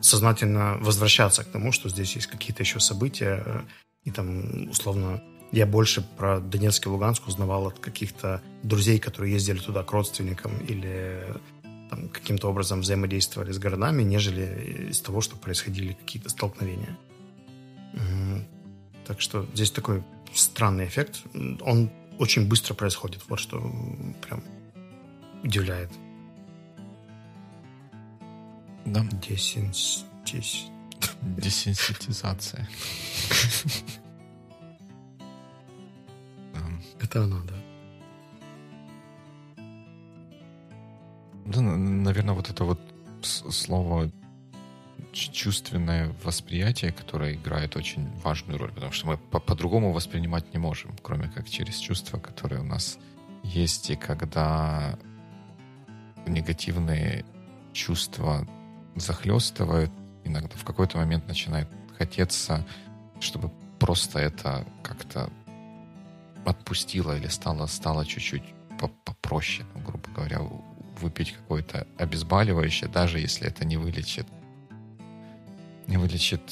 сознательно 0.00 0.78
возвращаться 0.80 1.44
к 1.44 1.48
тому, 1.48 1.72
что 1.72 1.88
здесь 1.88 2.16
есть 2.16 2.26
какие-то 2.26 2.62
еще 2.62 2.80
события, 2.80 3.42
э, 3.44 3.60
и 4.04 4.10
там, 4.10 4.70
условно, 4.70 5.22
я 5.52 5.66
больше 5.66 6.02
про 6.16 6.40
Донецк 6.40 6.86
и 6.86 6.88
Луганск 6.88 7.26
узнавал 7.26 7.66
от 7.66 7.78
каких-то 7.78 8.40
друзей, 8.62 8.98
которые 8.98 9.32
ездили 9.32 9.58
туда 9.58 9.82
к 9.82 9.92
родственникам 9.92 10.52
или 10.68 11.24
там, 11.90 12.08
каким-то 12.08 12.48
образом 12.48 12.80
взаимодействовали 12.80 13.52
с 13.52 13.58
городами, 13.58 14.02
нежели 14.02 14.88
из 14.90 15.00
того, 15.00 15.20
что 15.20 15.36
происходили 15.36 15.92
какие-то 15.92 16.28
столкновения. 16.28 16.96
Так 19.06 19.20
что 19.20 19.44
здесь 19.54 19.72
такой 19.72 20.04
странный 20.32 20.86
эффект. 20.86 21.22
Он 21.62 21.90
очень 22.18 22.46
быстро 22.46 22.74
происходит. 22.74 23.22
Вот 23.28 23.40
что 23.40 23.58
прям 24.24 24.44
удивляет. 25.42 25.90
Да. 28.92 29.04
Десенситизация. 31.22 32.68
Это 37.00 37.24
оно, 37.24 37.40
да. 37.44 37.54
Да, 41.46 41.60
наверное, 41.60 42.34
вот 42.34 42.50
это 42.50 42.64
вот 42.64 42.80
слово 43.22 44.10
чувственное 45.12 46.14
восприятие, 46.24 46.92
которое 46.92 47.34
играет 47.34 47.76
очень 47.76 48.08
важную 48.22 48.58
роль, 48.58 48.72
потому 48.72 48.92
что 48.92 49.06
мы 49.06 49.18
по-другому 49.18 49.92
воспринимать 49.92 50.52
не 50.52 50.58
можем, 50.58 50.96
кроме 51.02 51.28
как 51.28 51.48
через 51.48 51.76
чувства, 51.76 52.18
которые 52.18 52.60
у 52.60 52.64
нас 52.64 52.98
есть, 53.42 53.90
и 53.90 53.96
когда 53.96 54.98
негативные 56.26 57.24
чувства 57.72 58.46
захлестывают, 58.96 59.90
иногда 60.24 60.56
в 60.56 60.64
какой-то 60.64 60.98
момент 60.98 61.26
начинает 61.28 61.68
хотеться, 61.98 62.66
чтобы 63.20 63.50
просто 63.78 64.18
это 64.18 64.66
как-то 64.82 65.30
отпустило 66.44 67.16
или 67.16 67.28
стало, 67.28 67.66
стало 67.66 68.06
чуть-чуть 68.06 68.44
попроще, 69.04 69.66
ну, 69.74 69.82
грубо 69.82 70.08
говоря, 70.14 70.40
выпить 71.00 71.32
какое-то 71.32 71.86
обезболивающее, 71.98 72.88
даже 72.88 73.18
если 73.18 73.46
это 73.46 73.64
не 73.64 73.76
вылечит 73.76 74.26
не 75.86 75.96
вылечит 75.96 76.42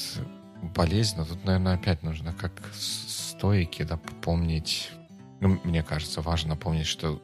болезнь, 0.75 1.15
но 1.17 1.25
тут, 1.25 1.45
наверное, 1.45 1.75
опять 1.75 2.03
нужно 2.03 2.33
как 2.33 2.51
стойки, 2.75 3.83
да, 3.83 3.97
помнить, 4.21 4.91
ну, 5.39 5.59
мне 5.63 5.81
кажется, 5.81 6.21
важно 6.21 6.57
помнить, 6.57 6.87
что 6.87 7.21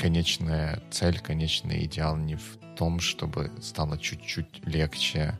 конечная 0.00 0.82
цель, 0.90 1.20
конечный 1.20 1.84
идеал 1.84 2.16
не 2.16 2.36
в 2.36 2.56
том, 2.76 3.00
чтобы 3.00 3.50
стало 3.60 3.98
чуть-чуть 3.98 4.64
легче 4.64 5.38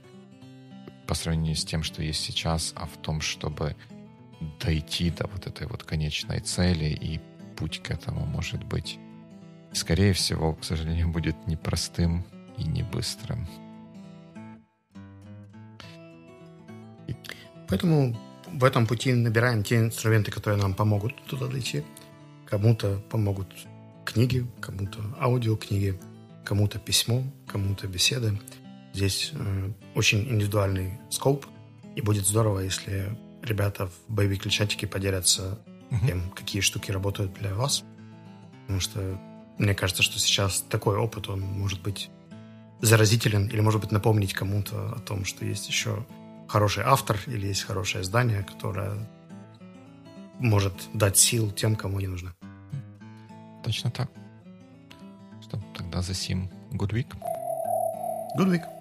по 1.07 1.15
сравнению 1.15 1.57
с 1.57 1.65
тем, 1.65 1.83
что 1.83 2.03
есть 2.03 2.23
сейчас, 2.23 2.75
а 2.77 2.85
в 2.85 2.99
том, 2.99 3.23
чтобы 3.23 3.75
дойти 4.63 5.11
до 5.11 5.27
вот 5.29 5.47
этой 5.47 5.67
вот 5.67 5.85
конечной 5.85 6.41
цели, 6.41 6.85
и 6.85 7.21
путь 7.57 7.83
к 7.83 7.91
этому 7.91 8.27
может 8.27 8.63
быть, 8.65 8.99
скорее 9.73 10.13
всего, 10.13 10.55
к 10.55 10.63
сожалению, 10.63 11.09
будет 11.13 11.47
непростым 11.47 12.23
и 12.59 12.65
не 12.65 12.83
быстрым. 12.83 13.49
Поэтому 17.67 18.15
в 18.47 18.65
этом 18.65 18.87
пути 18.87 19.15
набираем 19.15 19.63
те 19.63 19.77
инструменты, 19.77 20.31
которые 20.31 20.61
нам 20.61 20.75
помогут 20.75 21.15
туда 21.25 21.47
дойти. 21.47 21.83
Кому-то 22.45 23.01
помогут 23.09 23.49
книги, 24.13 24.47
кому-то 24.61 24.99
аудиокниги, 25.21 25.99
кому-то 26.45 26.79
письмо, 26.79 27.23
кому-то 27.47 27.87
беседы. 27.87 28.41
Здесь 28.93 29.31
э, 29.33 29.73
очень 29.95 30.29
индивидуальный 30.29 30.99
скоп, 31.11 31.47
и 31.95 32.01
будет 32.01 32.27
здорово, 32.27 32.61
если 32.61 33.17
ребята 33.43 33.87
в 33.87 34.13
боевик 34.13 34.49
чатике 34.49 34.87
поделятся 34.87 35.59
uh-huh. 35.91 36.07
тем, 36.07 36.31
какие 36.31 36.61
штуки 36.61 36.91
работают 36.91 37.35
для 37.35 37.55
вас. 37.55 37.85
Потому 38.63 38.81
что 38.81 39.21
мне 39.59 39.75
кажется, 39.75 40.03
что 40.03 40.19
сейчас 40.19 40.65
такой 40.69 40.97
опыт, 40.97 41.29
он 41.29 41.41
может 41.41 41.83
быть 41.83 42.11
заразителен 42.81 43.47
или, 43.47 43.61
может 43.61 43.81
быть, 43.81 43.93
напомнить 43.93 44.33
кому-то 44.33 44.95
о 44.97 45.01
том, 45.01 45.25
что 45.25 45.45
есть 45.45 45.69
еще 45.69 46.05
хороший 46.49 46.83
автор 46.85 47.19
или 47.27 47.47
есть 47.47 47.63
хорошее 47.63 48.03
здание, 48.05 48.43
которое 48.43 49.09
может 50.39 50.75
дать 50.95 51.17
сил 51.19 51.51
тем, 51.51 51.77
кому 51.77 52.01
не 52.01 52.07
нужно. 52.07 52.35
Точно 53.63 53.91
так. 53.91 54.09
Что, 55.43 55.59
тогда 55.75 56.03
за 56.03 56.15
сим 56.15 56.49
Good 56.73 56.93
Week. 56.93 57.09
Good 58.37 58.51
Week. 58.51 58.80